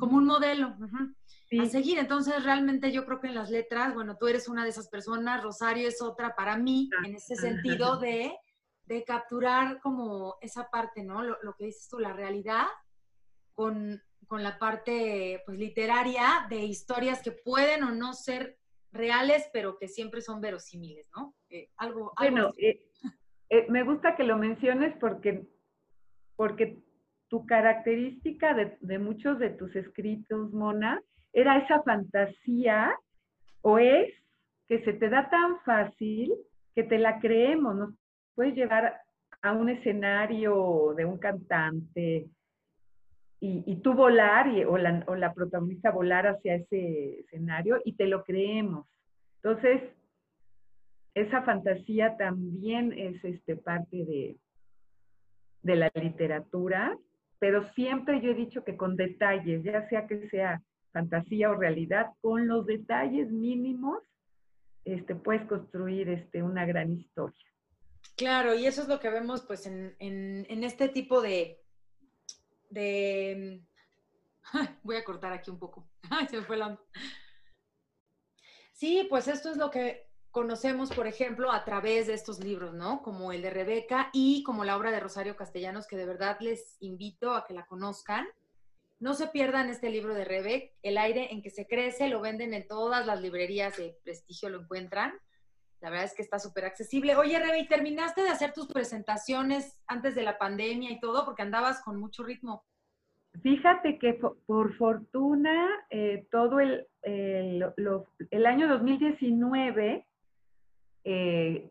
[0.00, 0.76] como un modelo
[1.48, 1.58] Sí.
[1.60, 1.98] a seguir.
[1.98, 5.42] Entonces realmente yo creo que en las letras, bueno, tú eres una de esas personas,
[5.42, 8.34] Rosario es otra para mí, Ah, en ese sentido de,
[8.86, 11.22] de capturar como esa parte, ¿no?
[11.22, 12.66] Lo, lo que dices tú, la realidad
[13.54, 18.58] con, con la parte pues literaria de historias que pueden o no ser
[18.92, 21.34] reales, pero que siempre son verosímiles, ¿no?
[21.48, 22.80] Eh, algo, algo Bueno, eh,
[23.48, 25.46] eh, me gusta que lo menciones porque,
[26.36, 26.78] porque
[27.28, 31.00] tu característica de, de muchos de tus escritos, Mona,
[31.32, 32.94] era esa fantasía,
[33.62, 34.12] o es,
[34.68, 36.34] que se te da tan fácil
[36.74, 37.94] que te la creemos, nos
[38.34, 39.00] puedes llevar
[39.42, 42.28] a un escenario de un cantante
[43.44, 47.94] y, y tú volar, y- o, la, o la protagonista volar hacia ese escenario y
[47.94, 48.86] te lo creemos.
[49.42, 49.82] Entonces,
[51.14, 54.36] esa fantasía también es este, parte de,
[55.62, 56.96] de la literatura,
[57.40, 62.06] pero siempre yo he dicho que con detalles, ya sea que sea fantasía o realidad,
[62.20, 64.02] con los detalles mínimos,
[64.84, 67.46] este, puedes construir este, una gran historia.
[68.16, 71.58] Claro, y eso es lo que vemos pues en, en- en este tipo de,
[72.72, 73.62] de...
[74.82, 75.88] Voy a cortar aquí un poco.
[76.30, 76.78] Se fue la...
[78.72, 83.02] Sí, pues esto es lo que conocemos, por ejemplo, a través de estos libros, ¿no?
[83.02, 86.76] Como el de Rebeca y como la obra de Rosario Castellanos, que de verdad les
[86.80, 88.26] invito a que la conozcan.
[88.98, 92.54] No se pierdan este libro de Rebeca, El aire en que se crece, lo venden
[92.54, 95.12] en todas las librerías de prestigio, lo encuentran.
[95.82, 97.16] La verdad es que está súper accesible.
[97.16, 101.24] Oye, Rebe, ¿y terminaste de hacer tus presentaciones antes de la pandemia y todo?
[101.24, 102.64] Porque andabas con mucho ritmo.
[103.42, 104.14] Fíjate que
[104.46, 110.06] por fortuna, eh, todo el, el- lo- el año 2019
[111.04, 111.70] eh,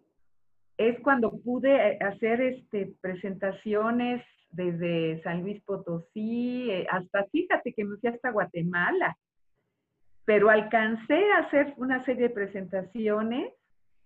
[0.77, 7.95] es cuando pude hacer este, presentaciones desde San Luis Potosí, eh, hasta fíjate que me
[7.95, 9.17] fui hasta Guatemala,
[10.25, 13.53] pero alcancé a hacer una serie de presentaciones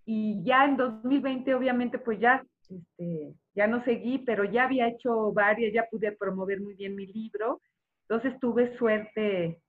[0.06, 5.32] y ya en 2020 obviamente pues ya, este, ya no seguí, pero ya había hecho
[5.34, 7.62] varias, ya pude promover muy bien mi libro,
[8.08, 9.60] entonces tuve suerte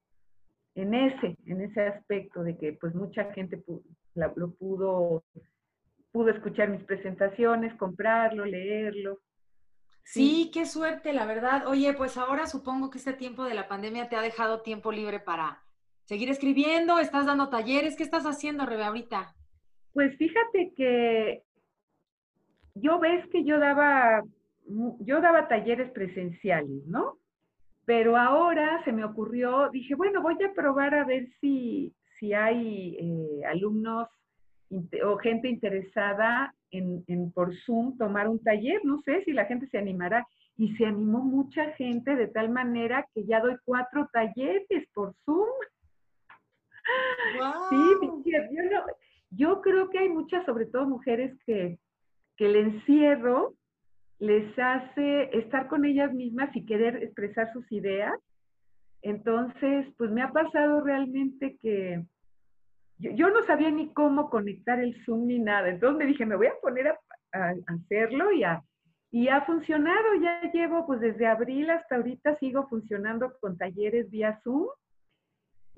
[0.75, 3.83] en ese, en ese aspecto de que pues mucha gente pu-
[4.15, 5.25] la- lo pudo,
[6.13, 9.21] pudo escuchar mis presentaciones, comprarlo, leerlo.
[10.03, 11.67] Sí, qué suerte, la verdad.
[11.67, 15.19] Oye, pues ahora supongo que este tiempo de la pandemia te ha dejado tiempo libre
[15.21, 15.63] para
[16.05, 17.97] seguir escribiendo, estás dando talleres.
[17.97, 19.36] ¿Qué estás haciendo, Rebe, ahorita?
[19.97, 21.43] Pues fíjate que
[22.75, 24.23] yo ves que yo daba,
[25.01, 27.17] yo daba talleres presenciales, ¿no?
[27.87, 32.99] Pero ahora se me ocurrió, dije, bueno, voy a probar a ver si, si hay
[33.01, 34.07] eh, alumnos
[35.03, 39.67] o gente interesada en, en por Zoom tomar un taller, no sé si la gente
[39.69, 40.27] se animará.
[40.59, 45.49] Y se animó mucha gente de tal manera que ya doy cuatro talleres por Zoom.
[47.71, 47.77] Sí,
[48.25, 48.85] fíjate, yo, no-
[49.31, 51.79] yo creo que hay muchas, sobre todo mujeres, que,
[52.39, 53.55] el encierro
[54.19, 58.13] les hace estar con ellas mismas y querer expresar sus ideas.
[59.01, 62.05] Entonces, pues me ha pasado realmente que
[62.99, 65.71] yo, no sabía ni cómo conectar el Zoom ni nada.
[65.71, 70.15] Entonces me dije, me voy a poner a, hacerlo y ha funcionado.
[70.21, 74.67] Ya llevo, pues desde abril hasta ahorita sigo funcionando con talleres vía Zoom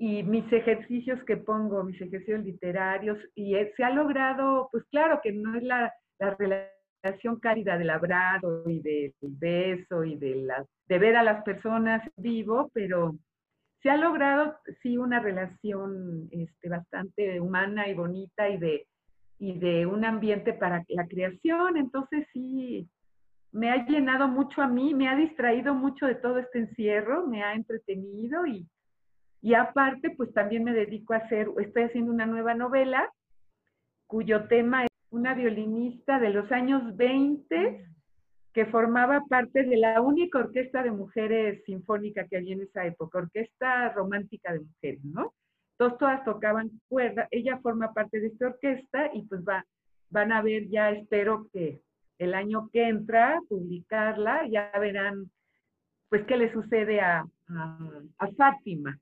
[0.01, 5.19] y mis ejercicios que pongo, mis ejercicios literarios, y eh, se ha logrado, pues claro
[5.21, 6.37] que no es la, la
[7.03, 12.01] relación cálida del abrazo y del beso y de, la, de ver a las personas
[12.15, 13.17] vivo, pero
[13.83, 18.87] se ha logrado, sí, una relación este, bastante humana y bonita y de,
[19.37, 22.89] y de un ambiente para la creación, entonces sí,
[23.51, 27.43] me ha llenado mucho a mí, me ha distraído mucho de todo este encierro, me
[27.43, 28.65] ha entretenido y,
[29.41, 33.11] y aparte, pues también me dedico a hacer, estoy haciendo una nueva novela
[34.07, 37.85] cuyo tema es una violinista de los años 20
[38.53, 43.19] que formaba parte de la única orquesta de mujeres sinfónica que había en esa época,
[43.19, 45.33] orquesta romántica de mujeres, ¿no?
[45.73, 49.65] Entonces todas tocaban cuerda, ella forma parte de esta orquesta y pues va,
[50.09, 51.79] van a ver ya, espero que
[52.17, 55.31] el año que entra, publicarla, ya verán
[56.09, 58.99] pues qué le sucede a, a, a Fátima,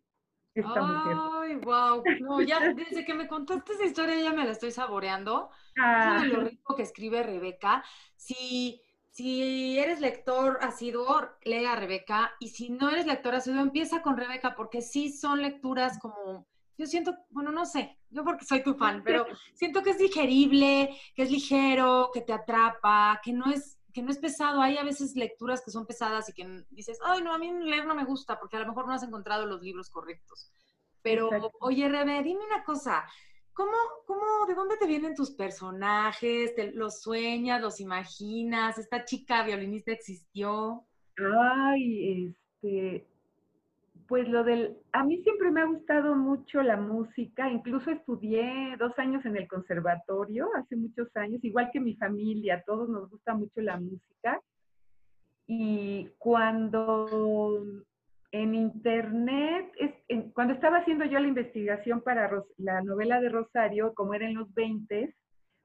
[0.62, 1.18] esta mujer.
[1.34, 2.04] Ay, wow.
[2.22, 5.50] No, ya desde que me contaste esa historia ya me la estoy saboreando.
[5.78, 7.84] Ah, lo rico que escribe Rebeca.
[8.16, 8.82] Si,
[9.12, 12.34] si eres lector asiduo, lee a Rebeca.
[12.40, 16.48] Y si no eres lector asiduo, empieza con Rebeca, porque sí son lecturas como
[16.78, 20.96] yo siento, bueno, no sé, yo porque soy tu fan, pero siento que es digerible,
[21.16, 24.62] que es ligero, que te atrapa, que no es que no es pesado.
[24.62, 27.88] Hay a veces lecturas que son pesadas y que dices, ay, no, a mí leer
[27.88, 30.52] no me gusta porque a lo mejor no has encontrado los libros correctos.
[31.02, 31.32] Pero,
[31.62, 33.04] oye, Rebe, dime una cosa.
[33.54, 33.76] ¿Cómo,
[34.06, 36.54] cómo, de dónde te vienen tus personajes?
[36.54, 38.78] ¿Te, ¿Los sueñas, los imaginas?
[38.78, 40.86] ¿Esta chica violinista existió?
[41.18, 43.08] Ay, este,
[44.08, 48.98] pues lo del, a mí siempre me ha gustado mucho la música, incluso estudié dos
[48.98, 53.62] años en el conservatorio, hace muchos años, igual que mi familia, todos nos gusta mucho
[53.62, 54.42] la música.
[55.46, 57.64] Y cuando
[58.32, 59.72] en internet,
[60.34, 64.54] cuando estaba haciendo yo la investigación para la novela de Rosario, como era en los
[64.54, 65.16] 20,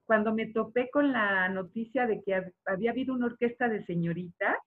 [0.05, 4.57] cuando me topé con la noticia de que había habido una orquesta de señoritas,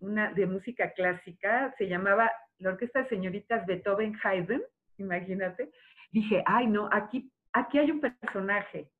[0.00, 4.62] una de música clásica, se llamaba la orquesta de señoritas Beethoven Haydn,
[4.98, 5.70] imagínate,
[6.10, 8.90] dije, ay no, aquí, aquí hay un personaje.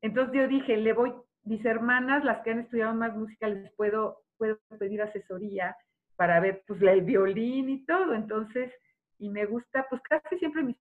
[0.00, 1.12] Entonces yo dije, le voy,
[1.44, 5.76] mis hermanas, las que han estudiado más música, les puedo, puedo pedir asesoría
[6.16, 8.14] para ver pues el violín y todo.
[8.14, 8.72] Entonces,
[9.18, 10.76] y me gusta, pues casi siempre mis,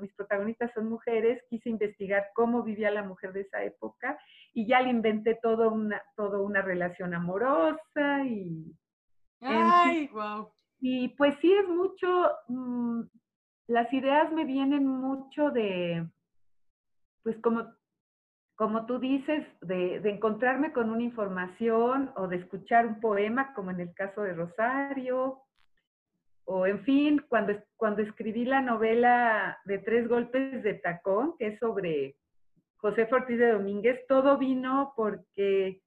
[0.00, 4.18] mis protagonistas son mujeres, quise investigar cómo vivía la mujer de esa época
[4.52, 8.74] y ya le inventé todo una, todo una relación amorosa y...
[9.40, 10.50] ¡Ay, wow!
[10.80, 13.02] Y pues sí, es mucho, mm,
[13.68, 16.06] las ideas me vienen mucho de,
[17.22, 17.66] pues como,
[18.54, 23.70] como tú dices, de, de, encontrarme con una información o de escuchar un poema, como
[23.70, 25.42] en el caso de Rosario,
[26.46, 31.58] o en fin, cuando, cuando escribí la novela de Tres Golpes de Tacón, que es
[31.58, 32.16] sobre
[32.76, 35.82] José Ortiz de Domínguez, todo vino porque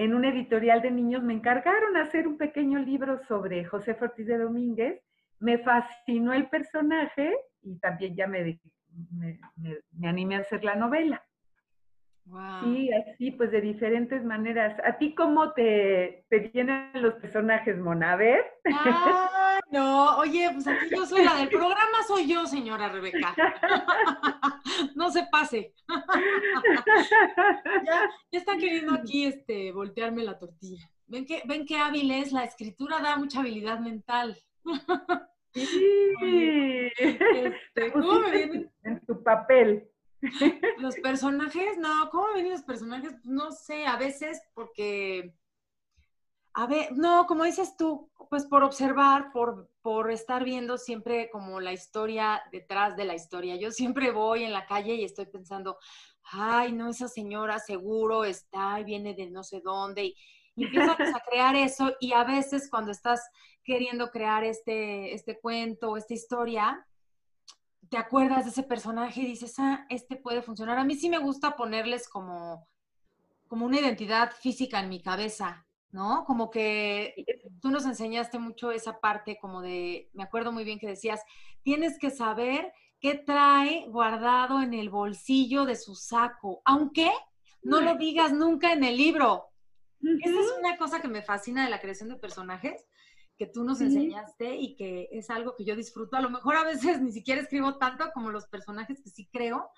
[0.00, 4.38] en un editorial de niños me encargaron hacer un pequeño libro sobre José Ortiz de
[4.38, 5.02] Domínguez.
[5.40, 8.58] Me fascinó el personaje y también ya me,
[9.10, 11.22] me, animé a hacer la novela.
[12.62, 14.74] Sí, así pues de diferentes maneras.
[14.86, 18.12] ¿A ti cómo te, te vienen los personajes, Mona?
[18.12, 18.42] A ver.
[18.72, 23.34] Ah, no, oye, pues aquí yo soy la del programa, soy yo, señora Rebeca.
[24.94, 25.74] no se pase.
[27.86, 30.90] ya, están queriendo aquí este, voltearme la tortilla.
[31.06, 32.32] ¿Ven qué, ven qué hábil es?
[32.32, 34.36] La escritura da mucha habilidad mental.
[35.54, 36.90] sí.
[36.98, 38.70] Este, ¿Cómo me vienen?
[38.84, 39.88] En tu papel.
[40.78, 43.14] Los personajes, no, ¿cómo me vienen los personajes?
[43.24, 45.34] No sé, a veces porque
[46.52, 51.60] a ver, no, como dices tú, pues por observar, por, por estar viendo siempre como
[51.60, 53.56] la historia detrás de la historia.
[53.56, 55.78] Yo siempre voy en la calle y estoy pensando,
[56.32, 60.04] ay, no, esa señora seguro está y viene de no sé dónde.
[60.06, 60.16] Y,
[60.56, 63.30] empiezas a crear eso y a veces cuando estás
[63.64, 66.86] queriendo crear este, este cuento o esta historia,
[67.88, 70.78] te acuerdas de ese personaje y dices, ah, este puede funcionar.
[70.78, 72.68] A mí sí me gusta ponerles como,
[73.48, 76.24] como una identidad física en mi cabeza ¿no?
[76.24, 77.24] Como que
[77.60, 81.20] tú nos enseñaste mucho esa parte como de, me acuerdo muy bien que decías,
[81.62, 87.10] tienes que saber qué trae guardado en el bolsillo de su saco, aunque
[87.62, 89.46] no lo digas nunca en el libro.
[90.02, 92.86] Esa es una cosa que me fascina de la creación de personajes,
[93.36, 96.16] que tú nos enseñaste y que es algo que yo disfruto.
[96.16, 99.70] A lo mejor a veces ni siquiera escribo tanto como los personajes que sí creo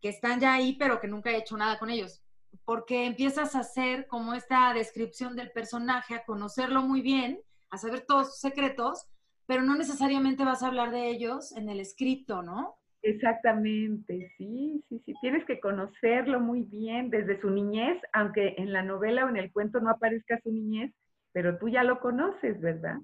[0.00, 2.24] que están ya ahí, pero que nunca he hecho nada con ellos
[2.64, 7.40] porque empiezas a hacer como esta descripción del personaje, a conocerlo muy bien,
[7.70, 9.06] a saber todos sus secretos,
[9.46, 12.76] pero no necesariamente vas a hablar de ellos en el escrito, ¿no?
[13.02, 15.14] Exactamente, sí, sí, sí.
[15.20, 19.52] Tienes que conocerlo muy bien desde su niñez, aunque en la novela o en el
[19.52, 20.90] cuento no aparezca su niñez,
[21.32, 22.96] pero tú ya lo conoces, ¿verdad?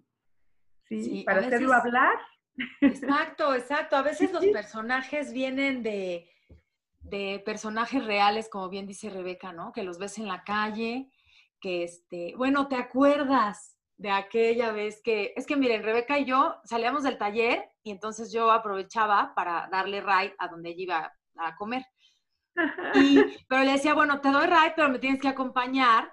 [0.89, 2.19] Sí, para hacerlo hablar.
[2.81, 3.97] Exacto, exacto.
[3.97, 6.29] A veces los personajes vienen de,
[7.01, 9.73] de personajes reales, como bien dice Rebeca, ¿no?
[9.73, 11.11] Que los ves en la calle,
[11.61, 16.57] que este, bueno, ¿te acuerdas de aquella vez que, es que miren, Rebeca y yo
[16.65, 21.57] salíamos del taller y entonces yo aprovechaba para darle ride a donde ella iba a
[21.57, 21.85] comer.
[23.49, 26.11] pero le decía, bueno, te doy ride, pero me tienes que acompañar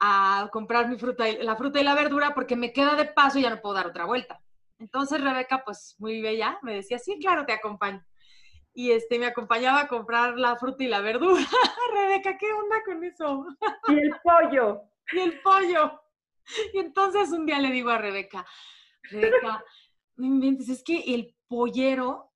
[0.00, 3.38] a comprar mi fruta, y, la fruta y la verdura porque me queda de paso
[3.38, 4.40] y ya no puedo dar otra vuelta.
[4.78, 8.04] Entonces Rebeca, pues muy bella, me decía, sí, claro, te acompaño
[8.80, 11.42] y este, me acompañaba a comprar la fruta y la verdura.
[11.92, 13.46] Rebeca, ¿qué onda con eso?
[13.88, 14.80] y el pollo.
[15.12, 16.00] y el pollo.
[16.72, 18.46] Y entonces un día le digo a Rebeca,
[19.02, 19.62] Rebeca,
[20.16, 22.32] no inventes, es que el pollero,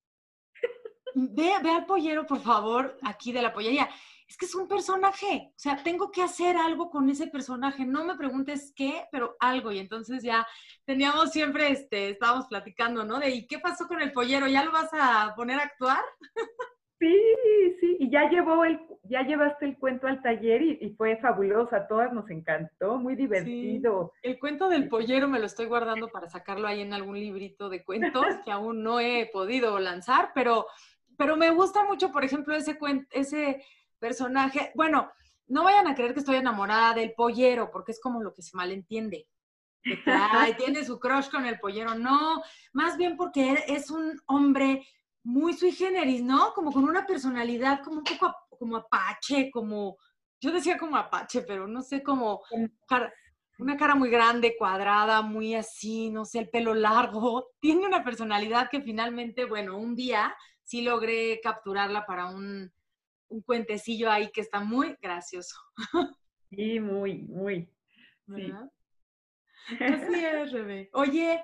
[1.15, 3.89] ve, ve al pollero, por favor, aquí de la pollería.
[4.27, 8.05] Es que es un personaje, o sea, tengo que hacer algo con ese personaje, no
[8.05, 9.71] me preguntes qué, pero algo.
[9.71, 10.47] Y entonces ya
[10.85, 13.19] teníamos siempre, este, estábamos platicando, ¿no?
[13.19, 14.47] De, ¿y qué pasó con el pollero?
[14.47, 16.03] ¿Ya lo vas a poner a actuar?
[16.99, 21.77] Sí, sí, y ya llevó el, ya llevaste el cuento al taller y, fue fabuloso,
[21.77, 24.13] a todas nos encantó, muy divertido.
[24.23, 27.85] El cuento del pollero me lo estoy guardando para sacarlo ahí en algún librito de
[27.85, 30.67] cuentos que aún no he podido lanzar, pero,
[31.19, 32.79] pero me gusta mucho, por ejemplo, ese
[33.11, 33.63] ese
[34.05, 34.71] personaje.
[34.75, 35.11] Bueno,
[35.47, 38.55] no vayan a creer que estoy enamorada del pollero, porque es como lo que se
[38.55, 39.27] malentiende.
[39.83, 39.97] Que,
[40.59, 41.95] tiene su crush con el pollero.
[41.95, 42.43] No,
[42.75, 44.87] más bien porque es un hombre
[45.23, 46.53] muy sui generis, ¿no?
[46.53, 49.97] Como con una personalidad como un poco como apache, como,
[50.39, 52.43] yo decía como apache, pero no sé, como
[53.59, 57.53] una cara muy grande, cuadrada, muy así, no sé, el pelo largo.
[57.61, 62.71] Tiene una personalidad que finalmente, bueno, un día sí logré capturarla para un,
[63.35, 65.57] un cuentecillo ahí que está muy gracioso.
[66.51, 67.69] Sí, muy, muy.
[68.35, 68.53] Sí.
[69.81, 70.91] Así es, Rebe.
[70.93, 71.43] Oye,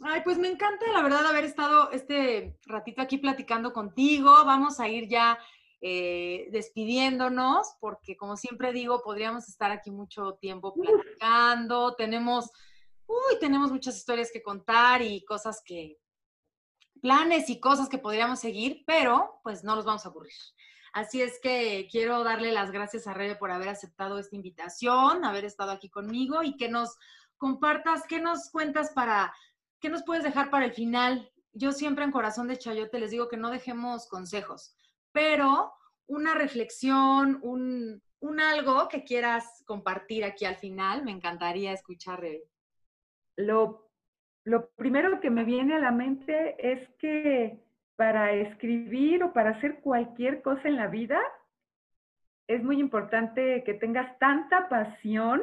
[0.00, 4.44] ay, pues me encanta la verdad haber estado este ratito aquí platicando contigo.
[4.44, 5.38] Vamos a ir ya
[5.80, 11.94] eh, despidiéndonos, porque como siempre digo, podríamos estar aquí mucho tiempo platicando.
[11.94, 12.50] Tenemos,
[13.06, 15.98] uy, tenemos muchas historias que contar y cosas que,
[17.00, 20.32] planes y cosas que podríamos seguir, pero pues no los vamos a aburrir.
[20.92, 25.44] Así es que quiero darle las gracias a Rebe por haber aceptado esta invitación, haber
[25.44, 26.96] estado aquí conmigo y que nos
[27.36, 29.32] compartas, qué nos cuentas para,
[29.80, 31.30] qué nos puedes dejar para el final.
[31.52, 34.74] Yo siempre en Corazón de Chayote les digo que no dejemos consejos,
[35.12, 35.72] pero
[36.06, 42.44] una reflexión, un, un algo que quieras compartir aquí al final, me encantaría escuchar, Rebe.
[43.36, 43.90] Lo,
[44.44, 47.62] lo primero que me viene a la mente es que
[48.00, 51.20] para escribir o para hacer cualquier cosa en la vida,
[52.46, 55.42] es muy importante que tengas tanta pasión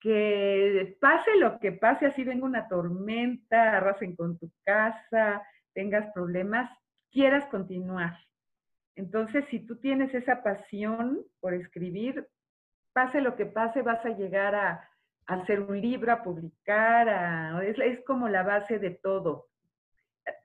[0.00, 5.42] que pase lo que pase, así venga una tormenta, arrasen con tu casa,
[5.74, 6.70] tengas problemas,
[7.10, 8.16] quieras continuar.
[8.96, 12.26] Entonces, si tú tienes esa pasión por escribir,
[12.94, 14.88] pase lo que pase, vas a llegar a,
[15.26, 19.49] hacer un libro, a publicar, es como la base de todo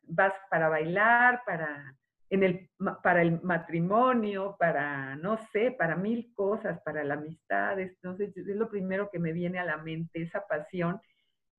[0.04, 1.96] vas para bailar, para,
[2.30, 2.70] en el,
[3.04, 7.80] para el matrimonio, para, no sé, para mil cosas, para la amistad.
[7.80, 11.00] Entonces, es lo primero que me viene a la mente, esa pasión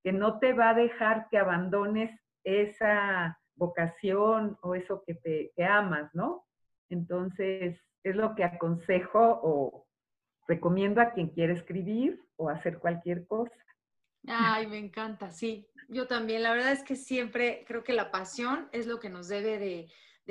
[0.02, 2.10] que no te va a dejar que abandones
[2.44, 6.44] esa vocación o eso que te amas, ¿no?
[6.88, 9.86] Entonces, es lo que aconsejo o
[10.46, 13.65] recomiendo a quien quiere escribir o hacer cualquier cosa.
[14.26, 15.68] Ay, me encanta, sí.
[15.88, 19.28] Yo también, la verdad es que siempre creo que la pasión es lo que nos
[19.28, 19.88] debe de,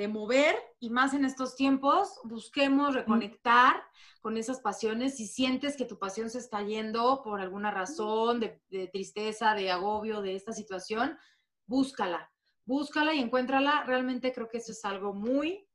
[0.08, 3.82] mover y más en estos tiempos, busquemos reconectar
[4.20, 5.16] con esas pasiones.
[5.16, 10.20] Si sientes que tu pasión se está yendo por alguna razón de, tristeza, de agobio,
[10.20, 11.16] de esta situación,
[11.64, 12.30] búscala,
[12.66, 13.84] búscala y encuéntrala.
[13.84, 15.66] Realmente creo que eso es algo muy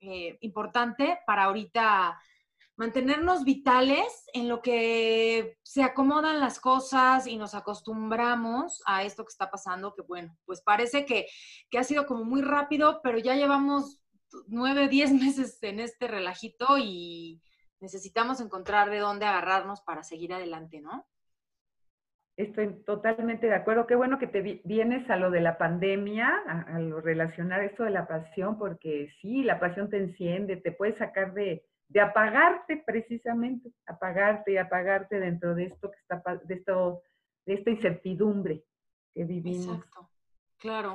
[0.00, 2.20] eh, importante para ahorita
[2.80, 9.32] mantenernos vitales en lo que se acomodan las cosas y nos acostumbramos a esto que
[9.32, 11.26] está pasando, que bueno, pues parece que,
[11.78, 14.00] ha sido como muy rápido, pero ya llevamos
[14.46, 17.42] nueve, diez meses en este relajito y
[17.80, 21.06] necesitamos encontrar de dónde agarrarnos para seguir adelante, ¿no?
[22.38, 23.86] Estoy totalmente de acuerdo.
[23.86, 27.82] Qué bueno que te vienes a lo de la pandemia, a, a, lo relacionar esto
[27.84, 32.82] de la pasión, porque sí, la pasión te enciende, te puede sacar de, de apagarte
[32.86, 37.02] precisamente, apagarte y apagarte dentro de esto que está, de esto,
[37.44, 38.64] de esta incertidumbre
[39.12, 39.76] que vivimos.
[39.76, 40.10] Exacto,
[40.56, 40.94] claro.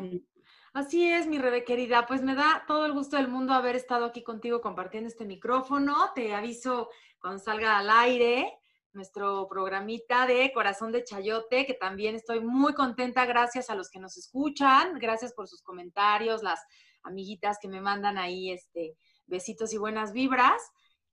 [0.73, 2.05] Así es, mi Rebe querida.
[2.05, 5.95] Pues me da todo el gusto del mundo haber estado aquí contigo compartiendo este micrófono.
[6.15, 6.89] Te aviso
[7.19, 8.57] cuando salga al aire
[8.93, 13.25] nuestro programita de Corazón de Chayote, que también estoy muy contenta.
[13.25, 14.97] Gracias a los que nos escuchan.
[14.99, 16.63] Gracias por sus comentarios, las
[17.03, 18.95] amiguitas que me mandan ahí este
[19.27, 20.61] besitos y buenas vibras.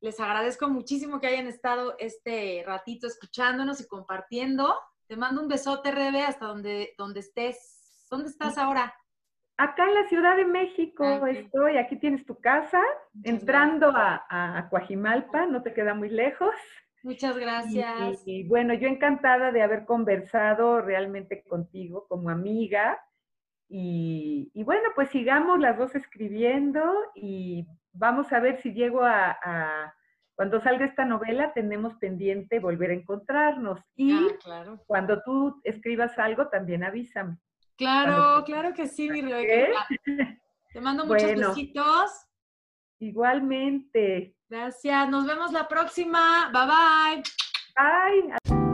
[0.02, 4.74] Les agradezco muchísimo que hayan estado este ratito escuchándonos y compartiendo.
[5.06, 8.08] Te mando un besote, Rebe, hasta donde, donde estés.
[8.10, 8.92] ¿Dónde estás ahora?
[9.56, 11.76] Acá en la Ciudad de México estoy.
[11.76, 12.82] Aquí tienes tu casa,
[13.22, 16.52] entrando a, a, Coajimalpa, no te queda muy lejos.
[17.04, 18.22] Muchas gracias.
[18.26, 22.98] Y, bueno, yo encantada de haber conversado realmente contigo como amiga.
[23.68, 26.82] Y, y, bueno, pues sigamos las dos escribiendo
[27.14, 29.94] y vamos a ver si llego a,
[30.34, 33.80] cuando salga esta novela, tenemos pendiente volver a encontrarnos.
[33.94, 34.12] Y
[34.46, 37.38] ah, cuando tú escribas algo, también avísame.
[37.76, 39.86] Claro, claro que sí, mi Rebeca.
[40.72, 42.10] Te mando muchos besitos.
[42.98, 44.36] Igualmente.
[44.48, 45.08] Gracias.
[45.08, 46.50] Nos vemos la próxima.
[46.52, 48.32] Bye bye.
[48.48, 48.71] Bye.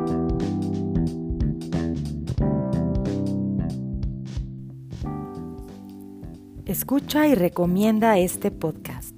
[6.69, 9.18] Escucha y recomienda este podcast.